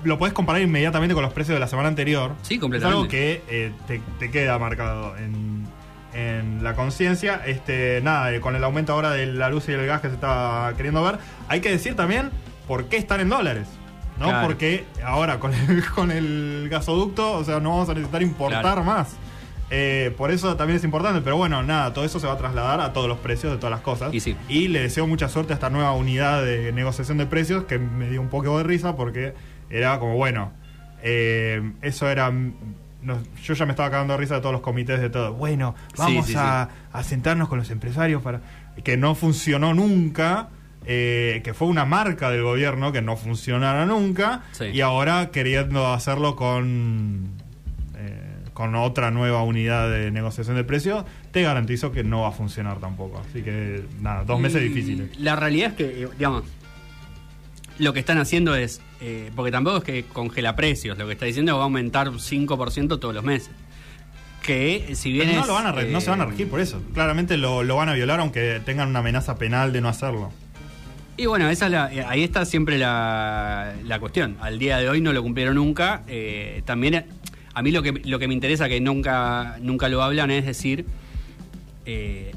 lo 0.04 0.18
puedes 0.18 0.34
comparar 0.34 0.62
inmediatamente 0.62 1.14
con 1.16 1.24
los 1.24 1.34
precios 1.34 1.56
de 1.56 1.60
la 1.60 1.68
semana 1.68 1.88
anterior. 1.90 2.34
Sí, 2.44 2.56
Es 2.56 2.60
completamente. 2.60 2.98
algo 2.98 3.10
que 3.10 3.42
eh, 3.50 3.72
te, 3.88 4.02
te 4.20 4.30
queda 4.32 4.58
marcado 4.60 5.18
en, 5.18 5.66
en 6.14 6.64
la 6.64 6.76
conciencia. 6.76 7.42
Este, 7.46 8.00
nada, 8.04 8.34
eh, 8.34 8.40
con 8.40 8.56
el 8.56 8.64
aumento 8.64 8.94
ahora 8.94 9.12
de 9.12 9.26
la 9.26 9.50
luz 9.50 9.68
y 9.68 9.72
el 9.72 9.86
gas 9.86 10.02
que 10.02 10.10
se 10.10 10.14
está 10.16 10.72
queriendo 10.78 11.04
ver, 11.04 11.18
hay 11.48 11.60
que 11.60 11.70
decir 11.72 11.96
también 11.96 12.30
por 12.68 12.86
qué 12.86 12.98
están 12.98 13.20
en 13.20 13.30
dólares. 13.30 13.68
¿No? 14.20 14.28
Claro. 14.28 14.48
Porque 14.48 14.86
ahora 15.04 15.40
con 15.40 15.54
el, 15.54 15.84
con 15.96 16.12
el 16.12 16.68
gasoducto, 16.70 17.34
o 17.34 17.44
sea, 17.44 17.60
no 17.60 17.72
vamos 17.72 17.90
a 17.90 17.94
necesitar 17.94 18.22
importar 18.22 18.62
Claro. 18.62 18.84
más. 18.84 19.16
Eh, 19.72 20.14
por 20.16 20.30
eso 20.30 20.56
también 20.56 20.78
es 20.78 20.84
importante, 20.84 21.22
pero 21.22 21.38
bueno, 21.38 21.64
nada, 21.64 21.92
todo 21.92 22.06
eso 22.06 22.20
se 22.20 22.28
va 22.28 22.34
a 22.34 22.38
trasladar 22.38 22.80
a 22.82 22.94
todos 22.94 23.08
los 23.08 23.18
precios 23.18 23.52
de 23.52 23.58
todas 23.58 23.72
las 23.72 23.82
cosas. 23.82 24.14
Y 24.14 24.20
sí. 24.20 24.36
Y 24.48 24.68
le 24.68 24.82
deseo 24.82 25.08
mucha 25.08 25.28
suerte 25.28 25.54
a 25.54 25.56
esta 25.56 25.70
nueva 25.72 25.94
unidad 25.94 26.44
de 26.44 26.72
negociación 26.72 27.18
de 27.18 27.26
precios 27.26 27.64
que 27.64 27.80
me 27.80 28.10
dio 28.10 28.22
un 28.22 28.30
poco 28.30 28.56
de 28.60 28.64
risa 28.64 28.96
porque 28.96 29.34
era 29.72 29.98
como, 30.00 30.16
bueno, 30.16 30.52
eh, 31.02 31.74
eso 31.82 32.08
era... 32.10 32.32
no, 32.32 33.18
yo 33.44 33.54
ya 33.56 33.66
me 33.66 33.72
estaba 33.72 33.90
cagando 33.90 34.14
de 34.14 34.20
risa 34.20 34.36
de 34.36 34.42
todos 34.42 34.54
los 34.54 34.62
comités 34.62 35.02
de 35.02 35.10
todo. 35.10 35.34
Bueno, 35.34 35.74
vamos 35.98 36.28
Sí, 36.28 36.34
sí, 36.34 36.38
a, 36.40 36.70
a 36.94 37.04
sentarnos 37.04 37.50
con 37.50 37.58
los 37.58 37.70
empresarios 37.72 38.22
para... 38.22 38.42
Que 38.84 38.98
no 38.98 39.16
funcionó 39.16 39.74
nunca. 39.74 40.50
Eh, 40.86 41.42
que 41.44 41.54
fue 41.54 41.68
una 41.68 41.86
marca 41.86 42.30
del 42.30 42.44
gobierno 42.44 42.92
que 42.92 43.02
no 43.02 43.18
funcionara 43.18 43.86
nunca. 43.86 44.44
Sí. 44.52 44.66
Y 44.66 44.82
ahora 44.82 45.32
queriendo 45.32 45.88
hacerlo 45.94 46.36
con... 46.36 47.30
eh, 47.96 48.22
con 48.54 48.76
otra 48.76 49.12
nueva 49.12 49.44
unidad 49.44 49.90
de 49.90 50.12
negociación 50.12 50.56
de 50.56 50.64
precios, 50.64 51.04
te 51.32 51.42
garantizo 51.42 51.92
que 51.92 52.04
no 52.04 52.22
va 52.22 52.30
a 52.30 52.32
funcionar 52.32 52.80
tampoco. 52.80 53.20
Así 53.30 53.42
que, 53.42 53.84
nada, 54.02 54.24
dos 54.24 54.40
meses 54.40 54.62
Y 54.62 54.70
difíciles. 54.70 55.20
La 55.20 55.36
realidad 55.36 55.72
es 55.72 55.76
que, 55.76 56.04
eh, 56.04 56.08
digamos, 56.18 56.44
lo 57.80 57.92
que 57.92 58.00
están 58.00 58.18
haciendo 58.20 58.56
es, 58.56 58.80
eh, 59.02 59.32
porque 59.36 59.52
tampoco 59.52 59.78
es 59.80 59.84
que 59.84 60.06
congela 60.06 60.56
precios, 60.56 60.98
lo 60.98 61.06
que 61.08 61.14
está 61.14 61.26
diciendo 61.26 61.52
es 61.52 61.54
que 61.54 61.58
va 61.58 61.64
a 61.64 61.66
aumentar 61.66 62.08
5% 62.10 63.00
todos 63.00 63.14
los 63.14 63.24
meses. 63.26 63.50
Que 64.42 64.92
si 64.96 65.12
bien 65.12 65.34
no, 65.34 65.42
es, 65.42 65.48
lo 65.48 65.54
van 65.56 65.66
a 65.68 65.72
re- 65.72 65.92
no 65.92 66.00
se 66.00 66.10
van 66.12 66.22
a 66.22 66.26
regir 66.26 66.48
por 66.48 66.60
eso. 66.62 66.82
Claramente 66.94 67.36
lo, 67.36 67.64
lo 67.64 67.76
van 67.76 67.90
a 67.90 67.94
violar 67.94 68.20
aunque 68.20 68.62
tengan 68.64 68.88
una 68.90 69.00
amenaza 69.00 69.38
penal 69.38 69.74
de 69.74 69.82
no 69.82 69.90
hacerlo. 69.90 70.32
Y 71.18 71.28
bueno, 71.28 71.50
esa 71.50 71.66
es 71.68 71.72
la- 71.72 71.94
eh, 71.94 72.04
ahí 72.08 72.24
está 72.24 72.44
siempre 72.46 72.78
la, 72.78 73.74
la 73.86 74.00
cuestión. 74.00 74.36
Al 74.42 74.60
día 74.60 74.78
de 74.80 74.90
hoy 74.90 75.00
no 75.02 75.14
lo 75.14 75.24
cumplieron 75.24 75.56
nunca. 75.56 76.04
eh, 76.08 76.62
también 76.66 77.06
a 77.54 77.62
mí 77.62 77.72
lo 77.72 77.82
que, 77.82 77.94
lo 78.04 78.20
que 78.20 78.28
me 78.28 78.34
interesa 78.34 78.68
que 78.68 78.82
nunca, 78.82 79.56
nunca 79.62 79.88
lo 79.88 80.04
hablan 80.04 80.30
es 80.30 80.46
decir, 80.46 80.86
eh, 81.86 82.34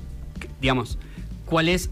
digamos, 0.61 0.97
cuál 1.45 1.69
es 1.69 1.91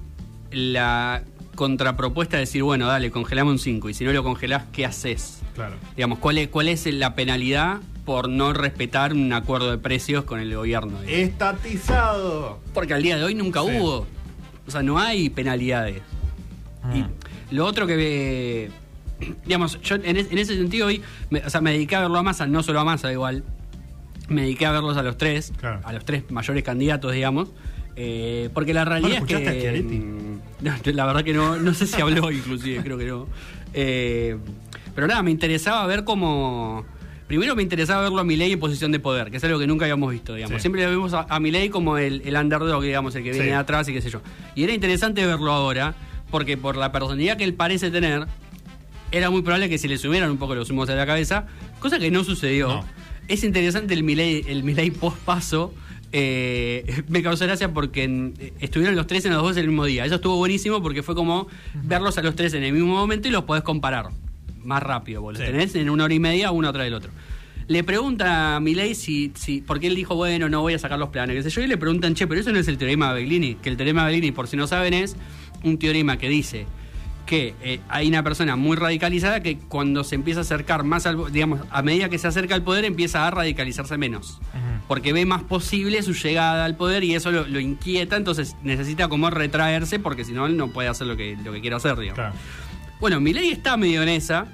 la 0.52 1.22
contrapropuesta 1.56 2.36
de 2.36 2.42
decir, 2.42 2.62
bueno, 2.62 2.86
dale, 2.86 3.10
congelamos 3.10 3.52
un 3.52 3.58
5 3.58 3.88
y 3.88 3.94
si 3.94 4.04
no 4.04 4.12
lo 4.12 4.22
congelás, 4.22 4.64
¿qué 4.72 4.86
haces? 4.86 5.40
Claro. 5.56 5.74
Digamos, 5.96 6.18
¿cuál 6.20 6.38
es, 6.38 6.48
cuál 6.48 6.68
es 6.68 6.86
la 6.86 7.16
penalidad 7.16 7.78
por 8.04 8.28
no 8.28 8.52
respetar 8.52 9.12
un 9.12 9.32
acuerdo 9.32 9.72
de 9.72 9.78
precios 9.78 10.22
con 10.24 10.38
el 10.38 10.54
gobierno? 10.54 11.00
digamos? 11.00 11.28
Estatizado. 11.30 12.60
Porque 12.74 12.94
al 12.94 13.02
día 13.02 13.16
de 13.16 13.24
hoy 13.24 13.34
nunca 13.34 13.60
Sí. 13.62 13.70
hubo. 13.72 14.06
O 14.68 14.70
sea, 14.70 14.82
no 14.82 14.98
hay 15.00 15.30
penalidades. 15.30 16.02
Mm. 16.94 17.04
Y 17.50 17.54
lo 17.54 17.64
otro 17.66 17.86
que 17.86 17.96
ve. 17.96 18.70
Digamos, 19.46 19.80
yo 19.80 19.94
en, 19.96 20.16
es- 20.16 20.30
en 20.30 20.38
ese 20.38 20.56
sentido 20.56 20.86
hoy. 20.88 21.02
Me, 21.30 21.40
o 21.40 21.50
sea, 21.50 21.60
me 21.60 21.72
dediqué 21.72 21.96
a 21.96 22.00
verlo 22.02 22.18
a 22.18 22.22
Massa, 22.22 22.46
no 22.46 22.62
solo 22.62 22.80
a 22.80 22.84
Massa, 22.84 23.10
igual. 23.12 23.44
Me 24.28 24.42
dediqué 24.42 24.66
a 24.66 24.72
verlos 24.72 24.96
a 24.96 25.02
los 25.02 25.16
tres, 25.16 25.52
Claro. 25.58 25.80
a 25.84 25.92
los 25.92 26.04
tres 26.04 26.24
mayores 26.30 26.62
candidatos, 26.64 27.12
digamos. 27.12 27.48
eh, 27.96 28.50
porque 28.52 28.74
la 28.74 28.84
realidad 28.84 29.18
es 29.18 29.24
que. 29.24 29.68
a 29.68 29.72
mm, 29.82 30.40
la 30.96 31.06
verdad 31.06 31.22
que 31.24 31.32
no, 31.32 31.56
no 31.56 31.72
sé 31.74 31.86
si 31.86 32.00
habló, 32.00 32.30
inclusive, 32.30 32.82
creo 32.82 32.98
que 32.98 33.06
no. 33.06 33.26
Eh, 33.72 34.36
pero 34.94 35.06
nada, 35.06 35.22
me 35.22 35.30
interesaba 35.30 35.86
ver 35.86 36.04
cómo. 36.04 36.84
Primero 37.26 37.56
me 37.56 37.62
interesaba 37.62 38.02
verlo 38.02 38.20
a 38.20 38.24
Milei 38.24 38.52
en 38.52 38.60
posición 38.60 38.92
de 38.92 39.00
poder, 39.00 39.30
que 39.32 39.38
es 39.38 39.44
algo 39.44 39.58
que 39.58 39.66
nunca 39.66 39.84
habíamos 39.84 40.12
visto, 40.12 40.34
digamos. 40.34 40.56
Sí. 40.58 40.60
Siempre 40.62 40.84
lo 40.84 40.90
vimos 40.90 41.12
a, 41.12 41.26
a 41.28 41.40
Milei 41.40 41.70
como 41.70 41.98
el, 41.98 42.22
el 42.24 42.36
underdog, 42.36 42.82
digamos, 42.82 43.14
el 43.16 43.24
que 43.24 43.30
viene 43.30 43.46
Sí. 43.46 43.50
de 43.50 43.56
atrás 43.56 43.88
y 43.88 43.92
qué 43.92 44.00
sé 44.00 44.10
yo. 44.10 44.20
Y 44.54 44.62
era 44.64 44.72
interesante 44.72 45.26
verlo 45.26 45.50
ahora, 45.52 45.94
porque 46.30 46.56
por 46.56 46.76
la 46.76 46.92
personalidad 46.92 47.36
que 47.36 47.44
él 47.44 47.54
parece 47.54 47.90
tener, 47.90 48.26
era 49.12 49.30
muy 49.30 49.42
probable 49.42 49.68
que 49.68 49.78
se 49.78 49.88
le 49.88 49.98
subieran 49.98 50.30
un 50.30 50.38
poco 50.38 50.54
los 50.54 50.70
humos 50.70 50.88
a 50.90 50.94
la 50.94 51.06
cabeza, 51.06 51.46
cosa 51.78 51.98
que 51.98 52.10
no 52.10 52.24
sucedió. 52.24 52.68
No. 52.68 52.84
Es 53.28 53.42
interesante 53.44 53.94
el 53.94 54.02
Milei, 54.04 54.44
el 54.46 54.92
post 54.92 55.16
paso. 55.18 55.74
eh, 56.12 57.02
me 57.08 57.22
causó 57.22 57.44
gracia 57.44 57.72
porque 57.72 58.04
en- 58.04 58.34
estuvieron 58.60 58.94
los 58.96 59.06
tres 59.06 59.24
en 59.24 59.32
los 59.32 59.42
dos 59.42 59.56
el 59.56 59.66
mismo 59.68 59.84
día. 59.84 60.04
Eso 60.04 60.16
estuvo 60.16 60.36
buenísimo 60.36 60.82
porque 60.82 61.02
fue 61.02 61.14
como 61.14 61.48
verlos 61.74 62.16
a 62.18 62.22
los 62.22 62.34
tres 62.36 62.54
en 62.54 62.62
el 62.62 62.72
mismo 62.72 62.94
momento 62.94 63.28
y 63.28 63.30
los 63.32 63.44
podés 63.44 63.62
comparar 63.64 64.06
más 64.62 64.82
rápido. 64.82 65.22
Porque 65.22 65.40
los 65.40 65.48
tenés 65.50 65.74
en 65.74 65.90
una 65.90 66.04
hora 66.04 66.14
y 66.14 66.20
media 66.20 66.50
uno 66.52 66.72
tras 66.72 66.84
del 66.84 66.94
otro. 66.94 67.10
Le 67.68 67.82
pregunta 67.82 68.54
a 68.54 68.60
Milei 68.60 68.94
si, 68.94 69.32
si, 69.34 69.60
porque 69.60 69.88
él 69.88 69.96
dijo, 69.96 70.14
bueno, 70.14 70.48
no 70.48 70.60
voy 70.60 70.74
a 70.74 70.78
sacar 70.78 71.00
los 71.00 71.08
planes, 71.08 71.34
qué 71.34 71.42
sé 71.42 71.50
yo, 71.50 71.62
y 71.62 71.66
le 71.66 71.76
preguntan, 71.76 72.14
che, 72.14 72.28
pero 72.28 72.40
eso 72.40 72.52
no 72.52 72.60
es 72.60 72.68
el 72.68 72.78
teorema 72.78 73.08
de 73.12 73.20
Beglini, 73.22 73.56
que 73.56 73.68
el 73.68 73.76
teorema 73.76 74.06
de 74.06 74.12
Beglini, 74.12 74.30
por 74.30 74.46
si 74.46 74.56
no 74.56 74.68
saben, 74.68 74.94
es 74.94 75.16
un 75.64 75.78
teorema 75.78 76.18
que 76.18 76.28
dice 76.28 76.66
que 77.26 77.54
eh, 77.60 77.80
hay 77.88 78.08
una 78.08 78.22
persona 78.22 78.56
muy 78.56 78.76
radicalizada 78.76 79.40
que 79.40 79.58
cuando 79.58 80.04
se 80.04 80.14
empieza 80.14 80.40
a 80.40 80.42
acercar 80.42 80.84
más 80.84 81.06
al, 81.06 81.32
digamos, 81.32 81.60
a 81.70 81.82
medida 81.82 82.08
que 82.08 82.18
se 82.18 82.28
acerca 82.28 82.54
al 82.54 82.62
poder 82.62 82.84
empieza 82.84 83.26
a 83.26 83.30
radicalizarse 83.30 83.98
menos. 83.98 84.40
Porque 84.86 85.12
ve 85.12 85.26
más 85.26 85.42
posible 85.42 86.00
su 86.02 86.14
llegada 86.14 86.64
al 86.64 86.76
poder 86.76 87.02
y 87.02 87.16
eso 87.16 87.32
lo, 87.32 87.44
lo 87.48 87.58
inquieta, 87.58 88.16
entonces 88.16 88.54
necesita 88.62 89.08
como 89.08 89.28
retraerse 89.30 89.98
porque 89.98 90.24
si 90.24 90.32
no 90.32 90.46
él 90.46 90.56
no 90.56 90.68
puede 90.68 90.88
hacer 90.88 91.08
lo 91.08 91.16
que, 91.16 91.36
lo 91.44 91.52
que 91.52 91.60
quiere 91.60 91.74
hacer, 91.74 91.96
digamos. 91.96 92.14
Claro. 92.14 92.34
Bueno, 93.00 93.20
Milei 93.20 93.50
está 93.50 93.76
medio 93.76 94.02
en 94.04 94.08
esa, 94.08 94.46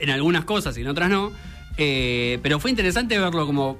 en 0.00 0.10
algunas 0.10 0.44
cosas 0.44 0.76
y 0.76 0.80
en 0.80 0.88
otras 0.88 1.08
no, 1.08 1.30
eh, 1.76 2.40
pero 2.42 2.58
fue 2.58 2.70
interesante 2.70 3.18
verlo 3.18 3.46
como 3.46 3.78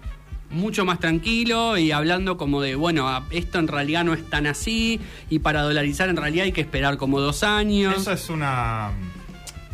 mucho 0.51 0.85
más 0.85 0.99
tranquilo 0.99 1.79
y 1.79 1.93
hablando 1.93 2.37
como 2.37 2.61
de, 2.61 2.75
bueno, 2.75 3.25
esto 3.31 3.59
en 3.59 3.69
realidad 3.69 4.05
no 4.05 4.13
es 4.15 4.29
tan 4.29 4.47
así 4.47 5.01
y 5.29 5.39
para 5.39 5.63
dolarizar 5.63 6.09
en 6.09 6.17
realidad 6.17 6.45
hay 6.47 6.53
que 6.53 6.61
esperar 6.61 6.97
como 6.97 7.21
dos 7.21 7.43
años. 7.45 7.97
Eso 7.97 8.13
es 8.13 8.29
una. 8.31 8.91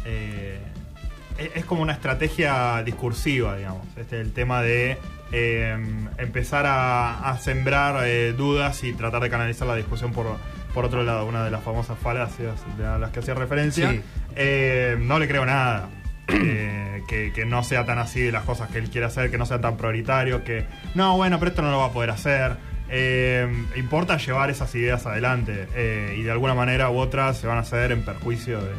eh, 0.04 0.58
es- 1.38 1.50
es 1.56 1.64
como 1.64 1.82
una 1.82 1.92
estrategia 1.92 2.82
discursiva, 2.84 3.56
digamos. 3.56 3.86
Este, 3.96 4.20
el 4.20 4.32
tema 4.32 4.62
de 4.62 4.98
eh, 5.32 5.76
empezar 6.18 6.66
a, 6.66 7.30
a 7.30 7.38
sembrar 7.38 8.06
eh, 8.06 8.32
dudas 8.32 8.84
y 8.84 8.92
tratar 8.92 9.22
de 9.22 9.28
canalizar 9.30 9.66
la 9.66 9.74
discusión 9.74 10.12
por, 10.12 10.36
por 10.72 10.84
otro 10.84 11.02
lado. 11.02 11.26
Una 11.26 11.44
de 11.44 11.50
las 11.50 11.62
famosas 11.64 11.98
falacias 11.98 12.54
a 12.84 12.98
las 12.98 13.10
que 13.10 13.18
hacía 13.20 13.34
referencia. 13.34 13.90
Sí. 13.90 14.00
Eh, 14.36 14.96
no 15.00 15.18
le 15.18 15.26
creo 15.26 15.44
nada. 15.44 15.88
Eh, 16.28 17.02
que, 17.08 17.32
que 17.32 17.44
no 17.44 17.62
sea 17.62 17.86
tan 17.86 17.98
así 17.98 18.20
de 18.20 18.32
las 18.32 18.42
cosas 18.44 18.68
que 18.70 18.78
él 18.78 18.90
quiere 18.90 19.06
hacer, 19.06 19.30
que 19.30 19.38
no 19.38 19.46
sea 19.46 19.60
tan 19.60 19.76
prioritario, 19.76 20.42
que 20.42 20.64
no, 20.94 21.16
bueno, 21.16 21.38
pero 21.38 21.50
esto 21.50 21.62
no 21.62 21.70
lo 21.70 21.78
va 21.78 21.86
a 21.86 21.92
poder 21.92 22.10
hacer. 22.10 22.56
Eh, 22.88 23.46
importa 23.76 24.16
llevar 24.16 24.50
esas 24.50 24.74
ideas 24.74 25.06
adelante 25.06 25.68
eh, 25.74 26.16
y 26.18 26.22
de 26.22 26.30
alguna 26.30 26.54
manera 26.54 26.90
u 26.90 26.98
otra 26.98 27.32
se 27.34 27.46
van 27.46 27.58
a 27.58 27.60
hacer 27.60 27.92
en 27.92 28.02
perjuicio 28.04 28.60
de, 28.60 28.70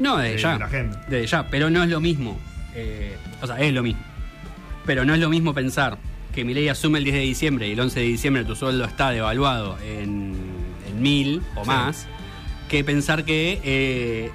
No, 0.00 0.16
de 0.16 0.38
ya. 0.38 0.58
la 0.58 0.68
gente. 0.68 0.96
Desde 1.08 1.26
ya, 1.26 1.48
pero 1.50 1.70
no 1.70 1.82
es 1.82 1.88
lo 1.88 2.00
mismo. 2.00 2.38
O 3.42 3.46
sea, 3.46 3.58
es 3.60 3.72
lo 3.72 3.82
mismo. 3.82 4.00
Pero 4.86 5.04
no 5.04 5.12
es 5.14 5.20
lo 5.20 5.28
mismo 5.28 5.52
pensar 5.54 5.98
que 6.34 6.44
mi 6.44 6.54
ley 6.54 6.68
asume 6.68 6.98
el 6.98 7.04
10 7.04 7.16
de 7.16 7.22
diciembre 7.22 7.68
y 7.68 7.72
el 7.72 7.80
11 7.80 8.00
de 8.00 8.06
diciembre 8.06 8.44
tu 8.44 8.54
sueldo 8.56 8.84
está 8.84 9.10
devaluado 9.10 9.76
en, 9.84 10.36
en 10.88 11.02
mil 11.02 11.42
o 11.56 11.62
Sí. 11.64 11.68
más, 11.70 12.06
que 12.68 12.84
pensar 12.84 13.24
que, 13.24 14.30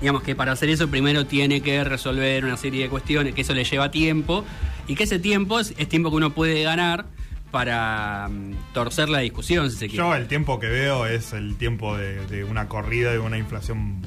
digamos, 0.00 0.22
que 0.22 0.34
para 0.34 0.52
hacer 0.52 0.68
eso 0.68 0.88
primero 0.88 1.26
tiene 1.26 1.60
que 1.60 1.82
resolver 1.84 2.44
una 2.44 2.56
serie 2.56 2.84
de 2.84 2.88
cuestiones, 2.88 3.34
que 3.34 3.40
eso 3.42 3.54
le 3.54 3.64
lleva 3.64 3.90
tiempo 3.90 4.44
y 4.86 4.94
que 4.94 5.04
ese 5.04 5.18
tiempo 5.18 5.60
es, 5.60 5.74
es 5.78 5.88
tiempo 5.88 6.10
que 6.10 6.16
uno 6.16 6.30
puede 6.30 6.62
ganar 6.62 7.06
para 7.50 8.28
mm, 8.28 8.72
torcer 8.74 9.08
la 9.08 9.20
discusión, 9.20 9.70
si 9.70 9.76
se 9.76 9.86
quiere. 9.88 9.98
Yo 10.04 10.14
el 10.14 10.26
tiempo 10.26 10.58
que 10.58 10.68
veo 10.68 11.06
es 11.06 11.32
el 11.32 11.56
tiempo 11.56 11.96
de, 11.96 12.24
de 12.26 12.44
una 12.44 12.68
corrida 12.68 13.14
y 13.14 13.18
una 13.18 13.38
inflación 13.38 14.02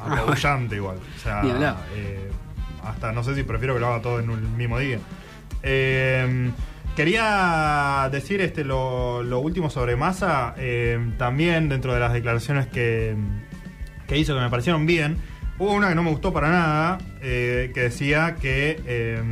apabullante 0.00 0.76
igual. 0.76 0.98
O 1.16 1.20
sea, 1.20 1.42
eh, 1.94 2.30
hasta 2.84 3.12
no 3.12 3.22
sé 3.24 3.34
si 3.34 3.42
prefiero 3.42 3.74
que 3.74 3.80
lo 3.80 3.88
haga 3.88 4.02
todo 4.02 4.20
en 4.20 4.30
un 4.30 4.56
mismo 4.56 4.78
día. 4.78 4.98
Eh, 5.62 6.50
quería 6.96 8.08
decir 8.12 8.40
este 8.40 8.64
lo, 8.64 9.22
lo 9.22 9.40
último 9.40 9.70
sobre 9.70 9.96
Massa. 9.96 10.54
eh, 10.58 10.98
también 11.18 11.68
dentro 11.68 11.94
de 11.94 12.00
las 12.00 12.12
declaraciones 12.12 12.66
que, 12.66 13.16
que 14.06 14.18
hizo 14.18 14.34
que 14.34 14.40
me 14.40 14.50
parecieron 14.50 14.86
bien. 14.86 15.16
Hubo 15.62 15.74
una 15.74 15.88
que 15.90 15.94
no 15.94 16.02
me 16.02 16.10
gustó 16.10 16.32
para 16.32 16.50
nada, 16.50 16.98
eh, 17.20 17.70
que 17.72 17.82
decía 17.82 18.34
que... 18.40 18.82
eh, 18.84 19.22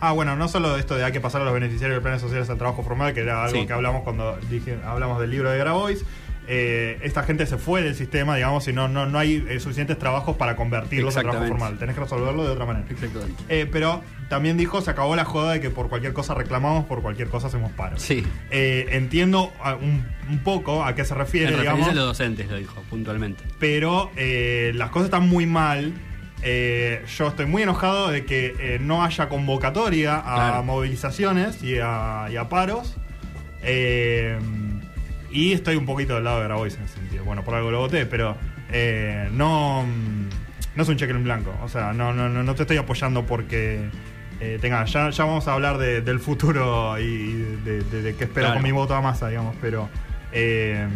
ah, 0.00 0.10
bueno, 0.10 0.34
no 0.34 0.48
solo 0.48 0.76
esto 0.76 0.96
de 0.96 1.04
hay 1.04 1.12
que 1.12 1.20
pasar 1.20 1.40
a 1.40 1.44
los 1.44 1.54
beneficiarios 1.54 1.96
de 1.98 2.02
planes 2.02 2.20
sociales 2.20 2.50
al 2.50 2.58
trabajo 2.58 2.82
formal, 2.82 3.14
que 3.14 3.20
era 3.20 3.44
algo 3.44 3.60
Sí. 3.60 3.64
que 3.64 3.72
hablamos 3.74 4.02
cuando 4.02 4.36
dije, 4.50 4.76
hablamos 4.84 5.20
del 5.20 5.30
libro 5.30 5.50
de 5.52 5.58
Grabois. 5.58 6.04
Eh, 6.50 6.98
esta 7.02 7.24
gente 7.24 7.44
se 7.46 7.58
fue 7.58 7.82
del 7.82 7.94
sistema, 7.94 8.34
digamos, 8.34 8.66
y 8.68 8.72
no, 8.72 8.88
no, 8.88 9.04
no 9.04 9.18
hay 9.18 9.44
eh, 9.48 9.60
suficientes 9.60 9.98
trabajos 9.98 10.36
para 10.38 10.56
convertirlos 10.56 11.16
a 11.18 11.20
trabajo 11.20 11.46
formal. 11.46 11.78
Tenés 11.78 11.94
que 11.94 12.00
resolverlo 12.00 12.42
de 12.44 12.50
otra 12.50 12.64
manera. 12.64 12.86
Exactamente. 12.88 13.42
Eh, 13.50 13.68
pero 13.70 14.02
también 14.30 14.56
dijo, 14.56 14.80
se 14.80 14.90
acabó 14.90 15.14
la 15.14 15.26
joda 15.26 15.52
de 15.52 15.60
que 15.60 15.68
por 15.68 15.90
cualquier 15.90 16.14
cosa 16.14 16.32
reclamamos, 16.32 16.86
por 16.86 17.02
cualquier 17.02 17.28
cosa 17.28 17.48
hacemos 17.48 17.70
paro. 17.72 17.98
Sí. 17.98 18.26
Entiendo 18.50 19.52
ah, 19.62 19.74
un, 19.76 20.06
un 20.30 20.38
poco 20.38 20.84
a 20.84 20.94
qué 20.94 21.04
se 21.04 21.14
refiere, 21.14 21.52
En 21.52 21.60
digamos 21.60 21.86
a 21.88 21.92
los 21.92 22.06
docentes, 22.06 22.48
lo 22.48 22.56
dijo 22.56 22.82
puntualmente. 22.88 23.44
pero 23.58 24.10
las 24.16 24.88
cosas 24.90 25.06
están 25.06 25.28
muy 25.28 25.44
mal. 25.44 25.92
Yo 26.42 27.26
estoy 27.28 27.44
muy 27.44 27.62
enojado 27.62 28.08
de 28.10 28.24
que 28.24 28.78
no 28.80 29.04
haya 29.04 29.28
convocatoria 29.28 30.16
a 30.16 30.22
Claro. 30.22 30.62
movilizaciones 30.64 31.62
y 31.62 31.76
a, 31.78 32.28
y 32.32 32.36
a 32.36 32.48
paros. 32.48 32.96
Eh, 33.62 34.38
y 35.30 35.52
estoy 35.52 35.76
un 35.76 35.86
poquito 35.86 36.14
del 36.14 36.24
lado 36.24 36.38
de 36.38 36.44
Grabois 36.44 36.76
en 36.76 36.84
ese 36.84 36.94
sentido. 36.94 37.24
Bueno, 37.24 37.44
por 37.44 37.54
algo 37.54 37.70
lo 37.70 37.80
voté, 37.80 38.06
pero 38.06 38.36
eh, 38.70 39.28
no, 39.32 39.84
mm, 39.84 40.28
no 40.76 40.82
es 40.82 40.88
un 40.88 40.96
cheque 40.96 41.12
en 41.12 41.24
blanco. 41.24 41.54
O 41.62 41.68
sea, 41.68 41.92
no, 41.92 42.12
no, 42.12 42.28
no, 42.28 42.54
te 42.54 42.62
estoy 42.62 42.76
apoyando 42.76 43.24
porque 43.26 43.88
eh, 44.40 44.58
tenga. 44.60 44.84
Ya, 44.84 45.10
ya 45.10 45.24
vamos 45.24 45.48
a 45.48 45.54
hablar 45.54 45.78
de- 45.78 46.00
del 46.02 46.20
futuro 46.20 46.98
y 46.98 47.32
de, 47.64 47.82
de- 47.82 48.02
de 48.02 48.14
qué 48.16 48.24
espero 48.24 48.46
Claro. 48.46 48.54
con 48.54 48.62
mi 48.62 48.72
voto 48.72 48.94
a 48.94 49.00
masa, 49.00 49.28
digamos, 49.28 49.56
pero. 49.60 49.88
eh, 50.32 50.86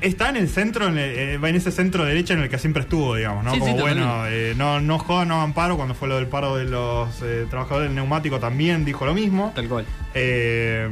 Está 0.00 0.28
en 0.30 0.36
el 0.36 0.48
centro, 0.48 0.86
en, 0.88 0.98
el- 0.98 1.18
eh, 1.18 1.38
va 1.38 1.48
en 1.48 1.56
ese 1.56 1.70
centro 1.70 2.04
derecha 2.04 2.34
en 2.34 2.40
el 2.40 2.48
que 2.48 2.58
siempre 2.58 2.82
estuvo, 2.82 3.14
digamos, 3.14 3.44
¿no? 3.44 3.50
Sí, 3.52 3.56
sí, 3.56 3.70
Como 3.70 3.80
bueno, 3.82 4.26
eh, 4.26 4.54
no, 4.56 4.80
no 4.80 4.98
joda, 4.98 5.24
no 5.24 5.40
amparo. 5.42 5.76
Cuando 5.76 5.94
fue 5.94 6.08
lo 6.08 6.16
del 6.16 6.26
paro 6.26 6.56
de 6.56 6.64
los 6.64 7.08
eh, 7.22 7.46
trabajadores 7.50 7.88
del 7.88 7.94
neumático 7.96 8.38
también 8.40 8.84
dijo 8.84 9.04
lo 9.06 9.14
mismo. 9.14 9.52
Tal 9.54 9.68
cual. 9.68 9.84
Eh, 10.14 10.88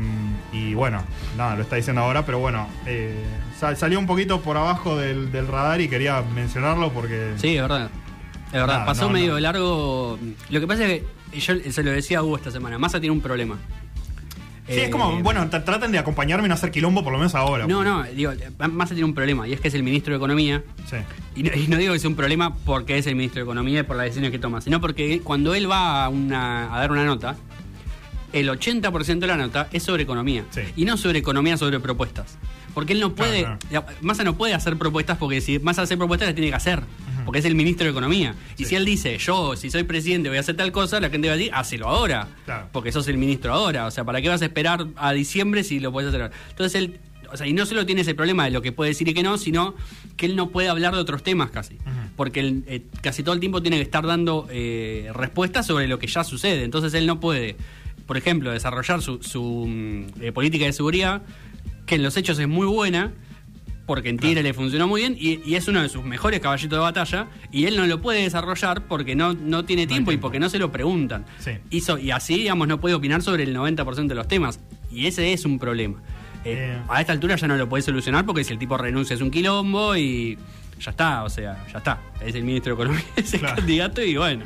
y 0.52 0.74
bueno, 0.74 1.02
nada, 1.36 1.56
lo 1.56 1.62
está 1.62 1.76
diciendo 1.76 2.02
ahora, 2.02 2.24
pero 2.26 2.38
bueno, 2.38 2.68
eh, 2.86 3.14
sal- 3.58 3.76
salió 3.76 3.98
un 3.98 4.06
poquito 4.06 4.40
por 4.40 4.56
abajo 4.56 4.96
del, 4.96 5.32
del 5.32 5.46
radar 5.48 5.80
y 5.80 5.88
quería 5.88 6.22
mencionarlo 6.34 6.92
porque. 6.92 7.32
Sí, 7.36 7.56
es 7.56 7.62
verdad. 7.62 7.90
Es 8.46 8.52
verdad. 8.52 8.66
Nada, 8.74 8.84
Pasó 8.86 9.04
no, 9.06 9.10
medio 9.10 9.32
no. 9.34 9.40
largo. 9.40 10.18
Lo 10.50 10.60
que 10.60 10.66
pasa 10.66 10.84
es 10.86 11.02
que 11.32 11.38
yo 11.40 11.54
se 11.72 11.82
lo 11.82 11.90
decía 11.90 12.18
a 12.18 12.22
Hugo 12.22 12.36
esta 12.36 12.50
semana. 12.50 12.78
Massa 12.78 13.00
tiene 13.00 13.12
un 13.14 13.22
problema. 13.22 13.58
Sí, 14.68 14.78
es 14.78 14.90
como, 14.90 15.18
Eh, 15.18 15.22
bueno, 15.22 15.48
tra- 15.50 15.64
traten 15.64 15.90
de 15.90 15.98
acompañarme 15.98 16.46
y 16.46 16.48
no 16.48 16.54
hacer 16.54 16.70
quilombo 16.70 17.02
por 17.02 17.12
lo 17.12 17.18
menos 17.18 17.34
ahora. 17.34 17.66
No, 17.66 17.82
no, 17.82 18.04
digo, 18.04 18.32
Massa 18.70 18.94
tiene 18.94 19.04
un 19.06 19.14
problema 19.14 19.46
y 19.48 19.52
es 19.52 19.60
que 19.60 19.68
es 19.68 19.74
el 19.74 19.82
ministro 19.82 20.12
de 20.12 20.16
Economía. 20.18 20.62
Sí. 20.88 20.96
Y 21.34 21.42
no, 21.42 21.50
y 21.54 21.66
no 21.66 21.76
digo 21.78 21.92
que 21.92 21.98
sea 21.98 22.08
un 22.10 22.16
problema 22.16 22.54
porque 22.64 22.96
es 22.98 23.06
el 23.08 23.16
ministro 23.16 23.40
de 23.40 23.44
Economía 23.44 23.80
y 23.80 23.82
por 23.82 23.96
las 23.96 24.04
decisiones 24.04 24.30
que 24.30 24.38
toma, 24.38 24.60
sino 24.60 24.80
porque 24.80 25.20
cuando 25.20 25.54
él 25.54 25.68
va 25.70 26.04
a, 26.04 26.08
una- 26.08 26.72
a 26.74 26.78
dar 26.78 26.92
una 26.92 27.04
nota, 27.04 27.34
el 28.32 28.48
80% 28.48 29.18
de 29.18 29.26
la 29.26 29.36
nota 29.36 29.68
es 29.72 29.82
sobre 29.82 30.04
economía. 30.04 30.44
Sí. 30.50 30.60
Y 30.76 30.84
no 30.84 30.96
sobre 30.96 31.18
economía, 31.18 31.56
sobre 31.56 31.80
propuestas. 31.80 32.38
Porque 32.72 32.94
él 32.94 33.00
no 33.00 33.14
puede, 33.14 33.42
Claro, 33.68 33.86
Massa 34.00 34.24
no 34.24 34.34
puede 34.36 34.54
hacer 34.54 34.78
propuestas 34.78 35.18
porque 35.18 35.42
si 35.42 35.58
Massa 35.58 35.82
hace 35.82 35.96
propuestas 35.98 36.28
las 36.28 36.34
tiene 36.34 36.48
que 36.50 36.56
hacer. 36.56 36.82
Porque 37.24 37.38
es 37.40 37.44
el 37.44 37.54
ministro 37.54 37.84
de 37.84 37.90
Economía. 37.90 38.34
Y 38.56 38.64
Sí. 38.64 38.70
si 38.70 38.74
él 38.76 38.84
dice, 38.84 39.16
yo, 39.18 39.56
si 39.56 39.70
soy 39.70 39.82
presidente, 39.84 40.28
voy 40.28 40.38
a 40.38 40.40
hacer 40.40 40.56
tal 40.56 40.72
cosa, 40.72 41.00
la 41.00 41.10
gente 41.10 41.28
va 41.28 41.34
a 41.34 41.36
decir, 41.36 41.52
hacelo 41.54 41.88
ahora. 41.88 42.28
Claro. 42.44 42.68
Porque 42.72 42.92
sos 42.92 43.06
el 43.08 43.18
ministro 43.18 43.52
ahora. 43.52 43.86
O 43.86 43.90
sea, 43.90 44.04
¿para 44.04 44.20
qué 44.22 44.28
vas 44.28 44.42
a 44.42 44.46
esperar 44.46 44.86
a 44.96 45.12
diciembre 45.12 45.64
si 45.64 45.80
lo 45.80 45.92
puedes 45.92 46.08
hacer 46.08 46.22
ahora? 46.22 46.34
Entonces 46.50 46.74
él, 46.80 47.00
o 47.30 47.36
sea, 47.36 47.46
y 47.46 47.52
no 47.52 47.64
solo 47.66 47.86
tiene 47.86 48.02
ese 48.02 48.14
problema 48.14 48.44
de 48.44 48.50
lo 48.50 48.60
que 48.62 48.72
puede 48.72 48.90
decir 48.90 49.08
y 49.08 49.14
que 49.14 49.22
no, 49.22 49.38
sino 49.38 49.74
que 50.16 50.26
él 50.26 50.36
no 50.36 50.50
puede 50.50 50.68
hablar 50.68 50.94
de 50.94 51.00
otros 51.00 51.22
temas 51.22 51.50
casi. 51.50 51.78
Porque 52.16 52.40
él, 52.40 52.64
eh, 52.66 52.82
casi 53.00 53.22
todo 53.22 53.34
el 53.34 53.40
tiempo 53.40 53.62
tiene 53.62 53.78
que 53.78 53.82
estar 53.82 54.06
dando 54.06 54.46
eh, 54.50 55.10
respuestas 55.14 55.66
sobre 55.66 55.88
lo 55.88 55.98
que 55.98 56.06
ya 56.06 56.24
sucede. 56.24 56.64
Entonces 56.64 56.92
él 56.94 57.06
no 57.06 57.20
puede, 57.20 57.56
por 58.06 58.16
ejemplo, 58.18 58.50
desarrollar 58.50 59.00
su, 59.00 59.22
su, 59.22 59.66
mm, 59.66 60.22
eh, 60.22 60.32
política 60.32 60.66
de 60.66 60.72
seguridad, 60.74 61.22
que 61.86 61.94
en 61.94 62.02
los 62.02 62.16
hechos 62.18 62.38
es 62.38 62.46
muy 62.48 62.66
buena, 62.66 63.12
porque 63.92 64.08
en 64.08 64.16
Tigre 64.16 64.42
le 64.42 64.54
funcionó 64.54 64.88
muy 64.88 65.02
bien 65.02 65.14
y, 65.20 65.40
y 65.44 65.54
es 65.56 65.68
uno 65.68 65.82
de 65.82 65.90
sus 65.90 66.02
mejores 66.02 66.40
caballitos 66.40 66.78
de 66.78 66.80
batalla 66.82 67.26
y 67.50 67.66
él 67.66 67.76
no 67.76 67.86
lo 67.86 68.00
puede 68.00 68.22
desarrollar 68.22 68.86
porque 68.86 69.14
no, 69.14 69.34
no 69.34 69.66
tiene 69.66 69.86
tiempo 69.86 70.10
y 70.10 70.14
tiempo. 70.14 70.22
porque 70.28 70.40
no 70.40 70.48
se 70.48 70.58
lo 70.58 70.72
preguntan. 70.72 71.26
Sí. 71.38 71.50
Hizo- 71.70 71.98
y 71.98 72.10
así, 72.10 72.36
digamos, 72.36 72.66
no 72.68 72.80
puede 72.80 72.94
opinar 72.94 73.20
sobre 73.20 73.42
el 73.42 73.54
90% 73.54 74.06
de 74.06 74.14
los 74.14 74.26
temas. 74.28 74.60
Y 74.90 75.06
ese 75.08 75.34
es 75.34 75.44
un 75.44 75.58
problema. 75.58 75.98
Eh, 76.44 76.72
Eh. 76.72 76.78
A 76.88 77.00
esta 77.02 77.12
altura 77.12 77.36
ya 77.36 77.46
no 77.46 77.56
lo 77.56 77.68
puede 77.68 77.82
solucionar 77.82 78.24
porque 78.24 78.44
si 78.44 78.52
el 78.54 78.58
tipo 78.58 78.78
renuncia 78.78 79.12
es 79.14 79.20
un 79.20 79.30
quilombo 79.30 79.94
y 79.94 80.38
ya 80.80 80.90
está, 80.90 81.22
o 81.24 81.28
sea, 81.28 81.66
ya 81.70 81.78
está. 81.78 82.00
Es 82.24 82.34
el 82.34 82.44
ministro 82.44 82.74
de 82.74 82.82
Economía, 82.82 83.04
es 83.16 83.34
el 83.34 83.40
Claro. 83.40 83.56
candidato 83.56 84.02
y 84.02 84.16
bueno, 84.16 84.44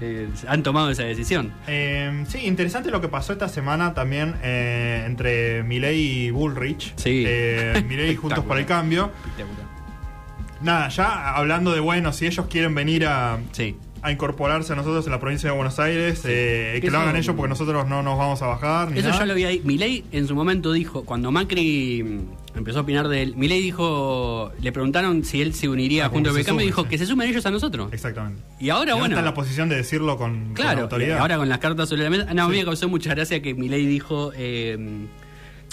eh, 0.00 0.28
han 0.46 0.62
tomado 0.62 0.90
esa 0.90 1.02
decisión. 1.04 1.52
Eh, 1.66 2.24
sí, 2.28 2.38
interesante 2.46 2.90
lo 2.90 3.00
que 3.00 3.08
pasó 3.08 3.32
esta 3.32 3.48
semana 3.48 3.94
también 3.94 4.34
eh, 4.42 5.04
entre 5.06 5.62
Milei 5.64 6.26
y 6.26 6.30
Bullrich. 6.30 6.92
Sí. 6.96 7.24
Eh, 7.26 7.84
Milei 7.88 8.14
Juntos 8.16 8.44
por 8.44 8.58
el 8.58 8.66
Cambio. 8.66 9.10
Nada, 10.60 10.88
ya 10.88 11.34
hablando 11.36 11.72
de, 11.72 11.80
bueno, 11.80 12.12
si 12.12 12.26
ellos 12.26 12.46
quieren 12.50 12.74
venir 12.74 13.06
a, 13.06 13.38
Sí. 13.52 13.76
a 14.02 14.10
incorporarse 14.10 14.72
a 14.72 14.76
nosotros 14.76 15.06
en 15.06 15.12
la 15.12 15.20
provincia 15.20 15.50
de 15.50 15.54
Buenos 15.56 15.78
Aires, 15.78 16.22
eh, 16.24 16.78
que 16.80 16.90
lo 16.90 16.98
hagan 16.98 17.14
ellos 17.16 17.34
porque 17.36 17.48
nosotros 17.48 17.86
no 17.86 18.02
nos 18.02 18.18
vamos 18.18 18.42
a 18.42 18.46
bajar. 18.48 18.90
Ni 18.90 18.98
Eso 18.98 19.08
nada. 19.08 19.20
ya 19.20 19.26
lo 19.26 19.32
había 19.34 19.48
dicho. 19.50 19.64
Milei 19.66 20.04
en 20.10 20.26
su 20.26 20.34
momento 20.34 20.72
dijo, 20.72 21.04
cuando 21.04 21.30
Macri 21.30 22.22
empezó 22.58 22.78
a 22.78 22.82
opinar 22.82 23.08
de 23.08 23.22
él, 23.22 23.34
Milei 23.36 23.60
dijo, 23.62 24.52
le 24.60 24.72
preguntaron 24.72 25.24
si 25.24 25.40
él 25.42 25.54
se 25.54 25.68
uniría 25.68 26.06
Ah, 26.06 26.08
junto 26.08 26.30
al 26.30 26.36
se 26.36 26.44
cambio 26.44 26.64
y 26.64 26.66
dijo 26.68 26.82
sí. 26.82 26.88
que 26.88 26.98
se 26.98 27.06
sumen 27.06 27.28
ellos 27.28 27.44
a 27.46 27.50
nosotros. 27.50 27.92
Exactamente. 27.92 28.42
Y 28.60 28.70
ahora, 28.70 28.90
Y 28.90 28.90
ahora 28.90 28.94
bueno. 28.94 29.14
está 29.14 29.18
en 29.20 29.24
la 29.24 29.34
posición 29.34 29.68
de 29.68 29.76
decirlo 29.76 30.16
con, 30.18 30.44
con 30.46 30.54
Claro, 30.54 30.82
autoridad. 30.82 31.18
ahora 31.18 31.36
con 31.38 31.48
las 31.48 31.58
cartas 31.58 31.88
sobre 31.88 32.02
la 32.04 32.10
mesa. 32.10 32.34
No, 32.34 32.44
a 32.44 32.48
mí 32.48 32.56
me 32.58 32.64
causó 32.64 32.88
mucha 32.88 33.14
gracia 33.14 33.40
que 33.42 33.54
Milei 33.54 33.86
dijo. 33.86 34.32
eh, 34.36 34.76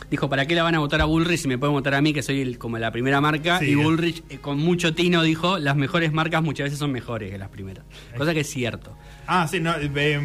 dijo, 0.09 0.29
¿para 0.29 0.45
qué 0.45 0.55
la 0.55 0.63
van 0.63 0.75
a 0.75 0.79
votar 0.79 1.01
a 1.01 1.05
Bullrich 1.05 1.39
si 1.39 1.47
me 1.47 1.57
pueden 1.57 1.73
votar 1.73 1.93
a 1.95 2.01
mí, 2.01 2.13
que 2.13 2.21
soy 2.21 2.41
el- 2.41 2.57
como 2.57 2.77
la 2.77 2.91
primera 2.91 3.21
marca? 3.21 3.59
Sí, 3.59 3.71
y. 3.71 3.75
Bullrich, 3.75 4.23
eh, 4.29 4.37
con 4.39 4.57
mucho 4.59 4.93
tino, 4.93 5.23
dijo, 5.23 5.57
las 5.59 5.75
mejores 5.75 6.11
marcas 6.13 6.43
muchas 6.43 6.65
veces 6.65 6.79
son 6.79 6.91
mejores 6.91 7.31
que 7.31 7.37
las 7.37 7.49
primeras. 7.49 7.85
Cosa 8.17 8.33
que 8.33 8.41
es 8.41 8.49
cierto. 8.49 8.95
Ah, 9.27 9.47
sí, 9.49 9.59
no, 9.59 9.73
eh, 9.79 10.19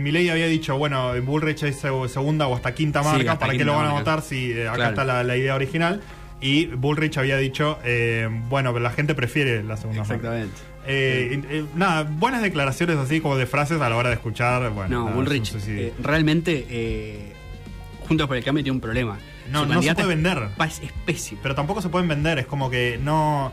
Milei 0.00 0.28
había 0.28 0.46
dicho, 0.46 0.76
bueno, 0.76 1.12
Bullrich 1.22 1.62
es 1.62 1.82
seg- 1.82 2.08
segunda 2.08 2.46
o 2.46 2.54
hasta 2.54 2.74
quinta 2.74 3.02
Sí, 3.02 3.08
marca, 3.08 3.32
hasta 3.32 3.46
¿para 3.46 3.58
qué 3.58 3.64
lo 3.64 3.74
van 3.76 3.86
a 3.86 3.92
votar 3.92 4.20
si 4.22 4.52
eh, 4.52 4.64
acá 4.68 4.76
Claro. 4.76 4.90
está 4.90 5.04
la, 5.04 5.24
la 5.24 5.36
idea 5.36 5.54
original? 5.54 6.00
Y 6.40 6.66
Bullrich 6.66 7.16
había 7.16 7.38
dicho, 7.38 7.78
eh, 7.84 8.28
bueno, 8.50 8.72
pero 8.74 8.82
la 8.82 8.90
gente 8.90 9.14
prefiere 9.14 9.62
la 9.62 9.76
segunda 9.78 10.02
marca. 10.02 10.14
Exactamente. 10.16 10.56
Eh, 10.86 11.40
eh, 11.48 11.64
nada, 11.74 12.02
buenas 12.02 12.42
declaraciones 12.42 12.98
así 12.98 13.20
como 13.22 13.36
de 13.38 13.46
frases 13.46 13.80
a 13.80 13.88
la 13.88 13.96
hora 13.96 14.10
de 14.10 14.16
escuchar. 14.16 14.68
Bueno, 14.72 14.90
No, 14.90 15.04
nada, 15.06 15.16
Bullrich, 15.16 15.46
suicidio. 15.46 15.80
eh, 15.86 15.92
realmente, 16.02 16.66
Juntos 18.06 18.26
por 18.28 18.36
el 18.36 18.44
Cambio 18.44 18.62
tiene 18.64 18.74
un 18.76 18.80
problema. 18.80 19.18
No, 19.50 19.66
no 19.66 19.82
se 19.82 19.94
puede 19.94 20.08
vender. 20.08 20.48
Es, 20.66 20.80
es 20.80 20.92
pésimo. 21.04 21.40
pero 21.42 21.54
tampoco 21.54 21.80
se 21.82 21.88
pueden 21.88 22.08
vender, 22.08 22.38
es 22.38 22.46
como 22.46 22.70
que 22.70 22.98
no. 23.02 23.52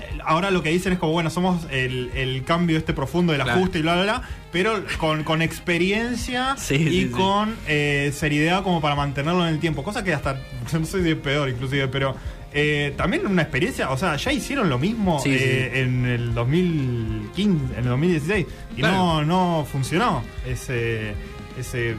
eh, 0.00 0.18
Ahora 0.24 0.50
lo 0.50 0.62
que 0.62 0.70
dicen 0.70 0.92
es 0.92 0.98
como, 0.98 1.12
bueno, 1.12 1.30
somos 1.30 1.66
el, 1.70 2.10
el 2.14 2.44
cambio 2.44 2.78
este 2.78 2.92
profundo 2.92 3.32
del 3.32 3.40
ajuste 3.42 3.78
y 3.78 3.82
bla, 3.82 3.94
bla, 3.94 4.02
bla, 4.02 4.22
pero 4.52 4.84
con, 4.98 5.24
con 5.24 5.42
experiencia 5.42 6.54
Sí, 6.58 6.74
y 6.74 6.78
sí, 6.78 6.90
sí. 7.04 7.08
con 7.10 7.54
eh, 7.68 8.12
seriedad 8.14 8.62
como 8.62 8.80
para 8.80 8.94
mantenerlo 8.96 9.46
en 9.46 9.54
el 9.54 9.60
tiempo. 9.60 9.82
Cosa 9.82 10.02
que 10.04 10.12
hasta, 10.14 10.34
no 10.72 10.84
sé 10.86 11.02
si 11.02 11.10
es 11.10 11.16
peor 11.16 11.48
inclusive, 11.48 11.88
pero 11.88 12.14
eh, 12.52 12.92
también 12.96 13.24
una 13.26 13.42
experiencia, 13.42 13.90
o 13.90 13.96
sea, 13.96 14.16
ya 14.16 14.32
hicieron 14.32 14.68
lo 14.68 14.78
mismo 14.78 15.22
eh, 15.24 15.70
en 15.82 16.04
el 16.04 16.34
2015, 16.34 17.74
en 17.74 17.78
el 17.84 17.88
2016, 17.90 18.46
y 18.76 18.80
Claro. 18.80 18.96
no, 18.96 19.24
no 19.24 19.66
funcionó 19.70 20.22
ese... 20.46 21.14
ese 21.58 21.94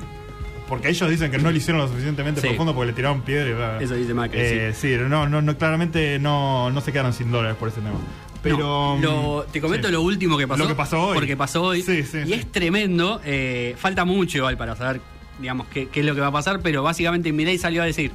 porque 0.72 0.88
ellos 0.88 1.10
dicen 1.10 1.30
que 1.30 1.38
no 1.38 1.52
lo 1.52 1.58
hicieron 1.58 1.82
lo 1.82 1.88
suficientemente 1.90 2.40
Sí. 2.40 2.48
profundo 2.48 2.74
porque 2.74 2.88
le 2.88 2.94
tiraron 2.94 3.24
piedra 3.24 3.50
y 3.50 3.54
bla, 3.54 3.70
bla. 3.74 3.82
Eso 3.82 3.94
dice 3.96 4.14
Macri, 4.14 4.40
Eh, 4.40 4.74
sí, 4.74 4.96
no, 4.98 5.28
no, 5.28 5.42
no, 5.42 5.58
claramente 5.58 6.18
no, 6.18 6.72
no 6.72 6.80
se 6.80 6.94
quedaron 6.94 7.12
sin 7.12 7.30
dólares 7.30 7.58
por 7.60 7.68
ese 7.68 7.82
tema. 7.82 7.98
Pero. 8.42 8.58
No, 8.58 8.98
lo- 9.02 9.44
te 9.52 9.60
comento 9.60 9.88
sí. 9.90 9.94
lo 9.94 10.02
último 10.02 10.38
que 10.38 10.48
pasó. 10.48 10.64
Lo 10.64 10.70
que 10.70 10.76
pasó 10.76 11.08
hoy. 11.08 11.16
Porque 11.16 11.36
pasó 11.36 11.62
hoy. 11.64 11.82
Sí, 11.82 12.04
sí, 12.04 12.20
y 12.20 12.28
sí. 12.28 12.34
es 12.34 12.50
tremendo. 12.54 13.20
eh, 13.26 13.76
falta 13.78 14.06
mucho 14.06 14.38
igual 14.38 14.56
para 14.58 14.78
saber, 14.78 15.02
digamos, 15.40 15.68
qué, 15.68 15.90
qué 15.90 16.00
es 16.00 16.06
lo 16.06 16.16
que 16.16 16.22
va 16.22 16.28
a 16.28 16.32
pasar. 16.32 16.62
Pero 16.64 16.84
básicamente 16.84 17.34
Milei 17.34 17.58
salió 17.58 17.84
a 17.84 17.86
decir. 17.86 18.12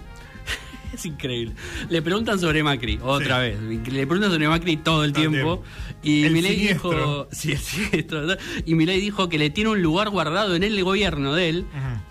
Es 0.97 1.07
increíble. 1.07 1.55
Le 1.89 2.03
preguntan 2.03 2.39
sobre 2.39 2.63
Macri, 2.63 2.99
otra 3.03 3.37
Sí. 3.45 3.51
vez. 3.57 3.87
Le 3.93 4.07
preguntan 4.07 4.31
sobre 4.33 4.49
Macri 4.49 4.77
todo 4.77 5.05
el 5.05 5.13
tiempo. 5.13 5.63
Y 6.03 6.25
El 6.25 6.33
Milei 6.33 6.57
dijo. 6.57 7.29
Sí, 7.33 7.53
el 7.53 7.59
siniestro, 7.59 8.21
¿verdad? 8.21 8.39
Y 8.65 8.75
Milei 8.75 9.01
dijo 9.01 9.29
que 9.29 9.39
le 9.39 9.51
tiene 9.51 9.71
un 9.71 9.83
lugar 9.83 10.11
guardado 10.11 10.55
en 10.55 10.63
el 10.63 10.83
gobierno 10.85 11.35
de 11.35 11.49
él. 11.49 11.65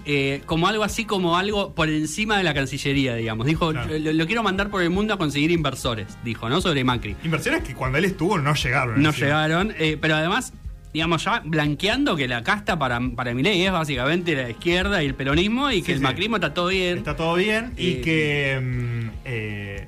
Eh, 0.05 0.41
como 0.45 0.67
algo 0.67 0.83
así 0.83 1.05
como 1.05 1.37
algo 1.37 1.73
por 1.73 1.89
encima 1.89 2.37
de 2.37 2.43
la 2.43 2.53
Cancillería, 2.53 3.15
digamos. 3.15 3.45
Dijo, 3.47 3.71
Claro. 3.71 3.97
lo, 3.97 4.13
lo 4.13 4.25
quiero 4.27 4.43
mandar 4.43 4.69
por 4.69 4.81
el 4.81 4.89
mundo 4.89 5.13
a 5.13 5.17
conseguir 5.17 5.51
inversores, 5.51 6.17
dijo, 6.23 6.47
¿no? 6.49 6.61
Sobre 6.61 6.83
Macri. 6.83 7.15
Inversiones 7.23 7.63
que 7.63 7.73
cuando 7.73 7.97
él 7.97 8.05
estuvo 8.05 8.37
no 8.37 8.53
llegaron. 8.53 9.01
No 9.01 9.11
llegaron, 9.11 9.73
eh, 9.77 9.97
pero 9.99 10.15
además, 10.15 10.53
digamos, 10.95 11.23
ya 11.23 11.41
blanqueando 11.45 12.15
que 12.15 12.27
la 12.27 12.41
casta 12.41 12.79
para, 12.79 12.99
para 13.15 13.33
Milei 13.33 13.61
es 13.63 13.71
básicamente 13.71 14.33
la 14.33 14.49
izquierda 14.49 15.03
y 15.03 15.05
el 15.05 15.13
peronismo 15.13 15.69
y 15.69 15.81
que 15.81 15.87
Sí, 15.87 15.91
el 15.91 15.97
sí. 15.99 16.03
macrismo 16.03 16.37
está 16.37 16.53
todo 16.53 16.67
bien. 16.69 16.97
Está 16.97 17.15
todo 17.15 17.35
bien 17.35 17.73
y 17.77 17.89
Eh, 17.91 18.01
que. 18.01 18.59
mm, 18.63 19.09
eh, 19.25 19.87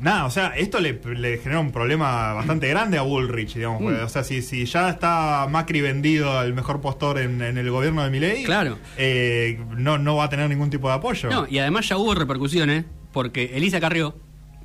nada, 0.00 0.26
o 0.26 0.30
sea, 0.30 0.48
esto 0.56 0.78
le, 0.78 1.00
le 1.14 1.38
genera 1.38 1.58
un 1.60 1.72
problema 1.72 2.34
bastante 2.34 2.68
grande 2.68 2.98
a 2.98 3.02
Bullrich, 3.02 3.54
digamos. 3.54 3.80
Mm. 3.80 3.84
porque, 3.84 4.00
O 4.02 4.08
sea, 4.10 4.22
si, 4.24 4.42
si 4.42 4.66
ya 4.66 4.90
está 4.90 5.46
Macri 5.50 5.80
vendido 5.80 6.38
al 6.38 6.52
mejor 6.52 6.80
postor 6.82 7.18
en, 7.18 7.40
en 7.40 7.56
el 7.56 7.70
gobierno 7.70 8.04
de 8.04 8.10
Milei, 8.10 8.44
Claro. 8.44 8.78
eh, 8.98 9.58
no, 9.76 9.96
no 9.96 10.16
va 10.16 10.24
a 10.24 10.28
tener 10.28 10.48
ningún 10.50 10.68
tipo 10.68 10.88
de 10.88 10.94
apoyo. 10.96 11.30
No, 11.30 11.46
y 11.48 11.58
además 11.58 11.88
ya 11.88 11.96
hubo 11.96 12.14
repercusiones 12.14 12.84
porque 13.12 13.52
Elisa 13.54 13.80
Carrió, 13.80 14.14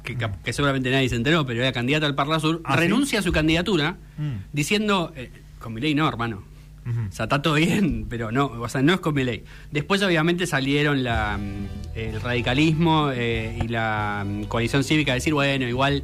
que, 0.04 0.18
que 0.44 0.52
seguramente 0.52 0.92
nadie 0.92 1.08
se 1.08 1.16
enteró, 1.16 1.46
pero 1.46 1.62
era 1.62 1.72
candidata 1.72 2.08
al 2.08 2.16
Parla 2.16 2.40
Sur, 2.42 2.60
¿Ah, 2.66 2.74
sí? 2.74 2.82
renuncia 2.82 3.20
a 3.20 3.22
su 3.22 3.32
candidatura 3.32 3.96
Mm. 4.18 4.32
diciendo, 4.52 5.14
con 5.62 5.74
Milei 5.74 5.94
no, 5.96 6.08
hermano. 6.08 6.44
O 6.84 7.12
sea, 7.12 7.26
está 7.26 7.42
todo 7.44 7.54
bien, 7.56 8.08
pero 8.10 8.32
no, 8.32 8.46
o 8.48 8.68
sea, 8.68 8.82
no 8.82 8.94
es 8.94 9.00
con 9.00 9.14
Milei. 9.14 9.44
Después, 9.72 10.02
obviamente, 10.02 10.48
salieron 10.48 11.04
la, 11.04 11.38
mm, 11.38 11.98
el 11.98 12.20
radicalismo 12.20 13.12
eh, 13.14 13.60
y 13.64 13.68
la 13.68 14.26
mm, 14.28 14.44
coalición 14.46 14.84
cívica 14.84 15.12
a 15.12 15.16
decir, 15.16 15.34
bueno, 15.34 15.68
igual 15.68 16.04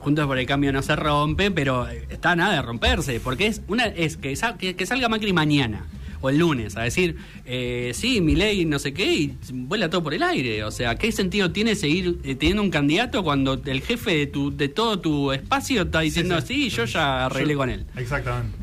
Juntos 0.00 0.26
por 0.26 0.38
el 0.38 0.46
Cambio 0.46 0.72
no 0.72 0.82
se 0.82 0.96
rompe, 0.96 1.50
pero 1.52 1.88
eh, 1.88 2.06
está 2.10 2.34
nada 2.34 2.54
de 2.54 2.62
romperse, 2.62 3.20
porque 3.20 3.46
es 3.46 3.62
una 3.68 3.86
es 3.86 4.16
que, 4.16 4.34
sa- 4.36 4.56
que, 4.58 4.74
que 4.74 4.86
salga 4.86 5.08
Macri 5.08 5.32
mañana 5.32 5.86
o 6.20 6.30
el 6.30 6.38
lunes 6.38 6.76
a 6.76 6.82
decir, 6.82 7.16
eh, 7.46 7.92
sí, 7.94 8.20
Milei 8.20 8.64
no 8.64 8.80
sé 8.80 8.92
qué, 8.92 9.12
y 9.12 9.36
vuela 9.52 9.88
todo 9.88 10.02
por 10.02 10.14
el 10.14 10.22
aire. 10.24 10.64
O 10.64 10.72
sea, 10.72 10.96
¿qué 10.96 11.12
sentido 11.12 11.52
tiene 11.52 11.76
seguir 11.76 12.18
eh, 12.24 12.34
teniendo 12.34 12.62
un 12.62 12.70
candidato 12.70 13.22
cuando 13.22 13.60
el 13.64 13.82
jefe 13.82 14.16
de, 14.16 14.26
tu, 14.26 14.56
de 14.56 14.68
todo 14.68 14.98
tu 14.98 15.30
espacio 15.30 15.82
está 15.82 16.00
diciendo, 16.00 16.40
sí, 16.40 16.70
yo 16.70 16.86
ya 16.86 17.26
arreglé 17.26 17.52
Yo- 17.52 17.58
con 17.58 17.70
él? 17.70 17.86
Exactamente. 17.96 18.57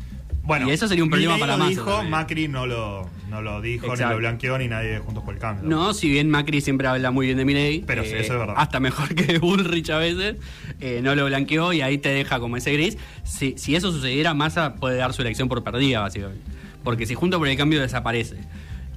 Bueno, 0.46 0.68
Y 0.68 0.72
eso 0.72 0.86
sería 0.86 1.02
un 1.02 1.10
problema 1.10 1.38
para 1.38 1.56
Massa 1.56 1.70
dijo, 1.70 1.90
también. 1.90 2.10
Macri 2.10 2.48
no 2.48 2.66
lo, 2.66 3.08
no 3.28 3.42
lo 3.42 3.60
dijo, 3.60 3.86
ni 3.86 3.92
Exacto. 3.92 4.12
lo 4.14 4.18
blanqueó, 4.18 4.58
ni 4.58 4.68
nadie 4.68 4.90
de 4.90 4.98
Juntos 5.00 5.24
por 5.24 5.34
el 5.34 5.40
Cambio. 5.40 5.68
No, 5.68 5.92
si 5.92 6.08
bien 6.08 6.30
Macri 6.30 6.60
siempre 6.60 6.86
habla 6.86 7.10
muy 7.10 7.26
bien 7.26 7.38
de 7.38 7.44
Milei, 7.44 7.82
Pero 7.86 8.04
sí, 8.04 8.10
eso 8.14 8.32
es 8.34 8.38
verdad. 8.38 8.54
hasta 8.56 8.78
mejor 8.78 9.12
que 9.14 9.38
Bullrich 9.38 9.90
a 9.90 9.98
veces, 9.98 10.36
eh, 10.80 11.00
no 11.02 11.14
lo 11.16 11.24
blanqueó 11.26 11.72
y 11.72 11.80
ahí 11.80 11.98
te 11.98 12.10
deja 12.10 12.38
como 12.38 12.56
ese 12.56 12.72
gris. 12.72 12.96
Si, 13.24 13.54
si 13.58 13.74
eso 13.74 13.90
sucediera, 13.90 14.34
Massa 14.34 14.76
puede 14.76 14.96
dar 14.98 15.12
su 15.12 15.22
elección 15.22 15.48
por 15.48 15.64
perdida, 15.64 16.00
básicamente. 16.00 16.42
Porque 16.84 17.06
si 17.06 17.14
junto 17.14 17.38
por 17.38 17.48
el 17.48 17.56
cambio 17.56 17.80
desaparece 17.80 18.36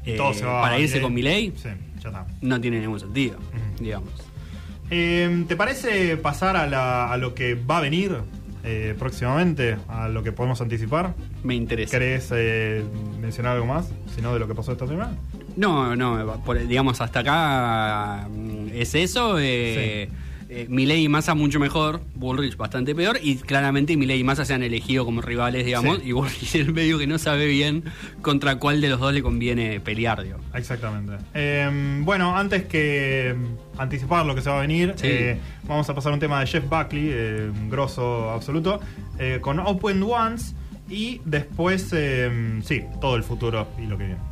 eh, 0.05 0.15
Todo 0.17 0.33
se 0.35 0.45
va 0.45 0.61
para 0.61 0.75
a 0.75 0.79
irse 0.79 1.01
con 1.01 1.13
Milei, 1.13 1.51
Sí, 1.55 1.69
ya 2.03 2.09
está. 2.09 2.27
no 2.41 2.61
tiene 2.61 2.79
ningún 2.79 2.99
sentido, 2.99 3.37
digamos. 3.79 4.09
Eh, 4.91 5.45
¿Te 5.47 5.55
parece 5.55 6.15
pasar 6.17 6.55
a, 6.57 6.67
la- 6.67 7.11
a 7.11 7.17
lo 7.17 7.33
que 7.35 7.55
va 7.55 7.77
a 7.79 7.81
venir 7.81 8.17
eh, 8.63 8.95
próximamente? 8.97 9.77
A 9.87 10.07
lo 10.09 10.23
que 10.23 10.31
podemos 10.31 10.59
anticipar. 10.61 11.13
Me 11.43 11.55
interesa. 11.55 11.91
¿Querés 11.91 12.29
eh, 12.33 12.83
mencionar 13.21 13.53
algo 13.53 13.65
más? 13.65 13.89
Si 14.15 14.21
no, 14.21 14.33
de 14.33 14.39
lo 14.39 14.47
que 14.47 14.55
pasó 14.55 14.71
esta 14.71 14.87
semana. 14.87 15.11
No, 15.55 15.95
no, 15.95 16.41
por- 16.45 16.65
digamos, 16.67 17.01
hasta 17.01 17.19
acá 17.19 18.27
mm, 18.29 18.67
es 18.73 18.95
eso. 18.95 19.37
Eh, 19.39 20.09
eh, 20.49 20.65
Milei 20.67 21.03
y 21.03 21.09
Massa 21.09 21.35
mucho 21.35 21.59
mejor, 21.59 22.01
Bullrich 22.15 22.57
bastante 22.57 22.95
peor, 22.95 23.19
y 23.21 23.35
claramente 23.35 23.95
Milei 23.95 24.19
y 24.19 24.23
Massa 24.23 24.45
se 24.45 24.53
han 24.55 24.63
elegido 24.63 25.05
como 25.05 25.21
rivales, 25.21 25.65
digamos, 25.65 25.99
Sí. 25.99 26.09
y 26.09 26.11
Bullrich 26.11 26.55
en 26.55 26.73
medio 26.73 26.97
que 26.97 27.05
no 27.07 27.17
sabe 27.19 27.45
bien 27.47 27.83
contra 28.21 28.55
cuál 28.57 28.81
de 28.81 28.89
los 28.89 28.99
dos 28.99 29.13
le 29.13 29.21
conviene 29.21 29.79
pelear, 29.79 30.23
digo. 30.23 30.37
Exactamente. 30.55 31.13
Eh, 31.33 32.01
bueno, 32.03 32.35
antes 32.35 32.65
que 32.65 33.35
mm, 33.37 33.79
anticipar 33.81 34.25
lo 34.25 34.33
que 34.35 34.41
se 34.41 34.49
va 34.49 34.57
a 34.57 34.61
venir, 34.61 34.93
Sí. 34.97 35.07
eh, 35.07 35.37
vamos 35.67 35.89
a 35.89 35.93
pasar 35.95 36.11
a 36.11 36.15
un 36.15 36.19
tema 36.19 36.39
de 36.39 36.47
Jeff 36.47 36.63
Buckley, 36.67 37.09
eh, 37.11 37.49
un 37.53 37.69
grosso 37.69 38.31
absoluto, 38.31 38.79
eh, 39.19 39.37
con 39.41 39.59
Open 39.59 40.01
Ones 40.03 40.55
y 40.89 41.21
después, 41.25 41.89
eh, 41.93 42.59
sí, 42.65 42.81
todo 42.99 43.15
el 43.15 43.21
futuro 43.23 43.67
y 43.77 43.85
lo 43.85 43.97
que 43.97 44.05
viene. 44.05 44.28